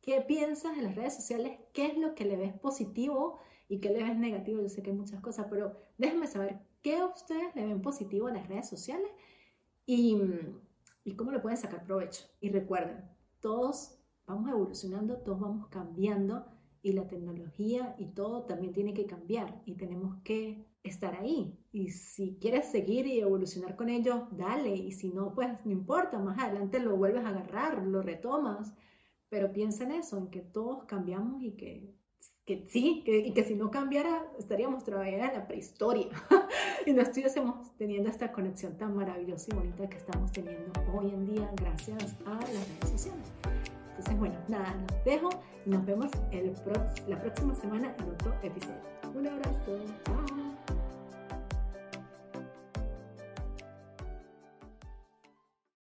¿qué 0.02 0.22
piensas 0.22 0.76
de 0.76 0.84
las 0.84 0.96
redes 0.96 1.16
sociales? 1.16 1.60
¿Qué 1.72 1.86
es 1.86 1.98
lo 1.98 2.14
que 2.14 2.26
le 2.26 2.36
ves 2.36 2.54
positivo 2.60 3.40
y 3.74 3.80
qué 3.80 3.90
le 3.90 4.04
ves 4.04 4.16
negativo? 4.16 4.62
Yo 4.62 4.70
sé 4.70 4.84
que 4.84 4.92
hay 4.92 4.96
muchas 4.96 5.20
cosas, 5.20 5.48
pero 5.50 5.76
déjenme 5.98 6.28
saber 6.28 6.60
qué 6.84 6.98
a 6.98 7.08
ustedes 7.08 7.56
le 7.56 7.66
ven 7.66 7.82
positivo 7.82 8.28
a 8.28 8.32
las 8.32 8.48
redes 8.48 8.70
sociales 8.70 9.10
y, 9.88 10.16
y 11.04 11.16
cómo 11.16 11.32
le 11.32 11.40
pueden 11.40 11.58
sacar 11.58 11.84
provecho. 11.84 12.24
Y 12.40 12.50
recuerden, 12.50 13.04
todos 13.40 13.98
vamos 14.28 14.48
evolucionando, 14.52 15.18
todos 15.18 15.40
vamos 15.40 15.70
cambiando 15.70 16.46
y 16.84 16.92
la 16.92 17.08
tecnología 17.08 17.96
y 17.98 18.10
todo 18.10 18.44
también 18.44 18.74
tiene 18.74 18.94
que 18.94 19.08
cambiar 19.08 19.64
y 19.66 19.74
tenemos 19.74 20.22
que 20.24 20.68
estar 20.84 21.16
ahí. 21.16 21.58
Y 21.72 21.90
si 21.90 22.38
quieres 22.40 22.70
seguir 22.70 23.08
y 23.08 23.22
evolucionar 23.22 23.76
con 23.76 23.90
ello, 23.90 24.28
dale. 24.34 24.76
Y 24.76 24.92
si 24.92 25.10
no, 25.10 25.34
pues 25.34 25.50
no 25.66 25.72
importa, 25.72 26.20
más 26.20 26.38
adelante 26.38 26.80
lo 26.80 26.96
vuelves 26.96 27.26
a 27.26 27.30
agarrar, 27.30 27.82
lo 27.88 28.04
retomas. 28.04 28.72
Pero 29.30 29.52
piensa 29.52 29.84
en 29.84 29.94
eso, 29.94 30.20
en 30.20 30.28
que 30.28 30.42
todos 30.42 30.84
cambiamos 30.84 31.42
y 31.42 31.54
que, 31.54 32.03
que 32.46 32.66
sí, 32.68 33.04
que, 33.06 33.20
y 33.20 33.34
que 33.34 33.44
si 33.44 33.56
no 33.56 33.72
cambiara, 33.72 34.26
estaríamos 34.38 34.84
todavía 34.84 35.28
en 35.28 35.34
la 35.34 35.48
prehistoria. 35.48 36.08
y 36.86 36.94
no 36.94 37.02
estuviésemos 37.02 37.76
teniendo 37.78 38.10
esta 38.10 38.32
conexión 38.32 38.78
tan 38.78 38.96
maravillosa 38.96 39.48
y 39.52 39.56
bonita 39.56 39.88
que 39.88 39.98
estamos 39.98 40.32
teniendo 40.32 40.72
hoy 40.94 41.10
en 41.10 41.26
día 41.26 41.50
gracias 41.56 42.16
a 42.26 42.34
las 42.34 42.68
redes 42.68 42.90
sociales. 42.90 43.32
Entonces, 43.90 44.18
bueno, 44.18 44.36
nada, 44.48 44.76
los 44.76 45.06
dejo 45.06 45.30
y 45.66 45.70
nos 45.70 45.86
vemos 45.86 46.12
el 46.32 46.54
la 47.08 47.22
próxima 47.22 47.56
semana 47.56 47.96
en 48.00 48.10
otro 48.10 48.34
episodio. 48.42 48.82
Un 49.16 49.28
abrazo. 49.28 49.80
Chao. 50.06 50.43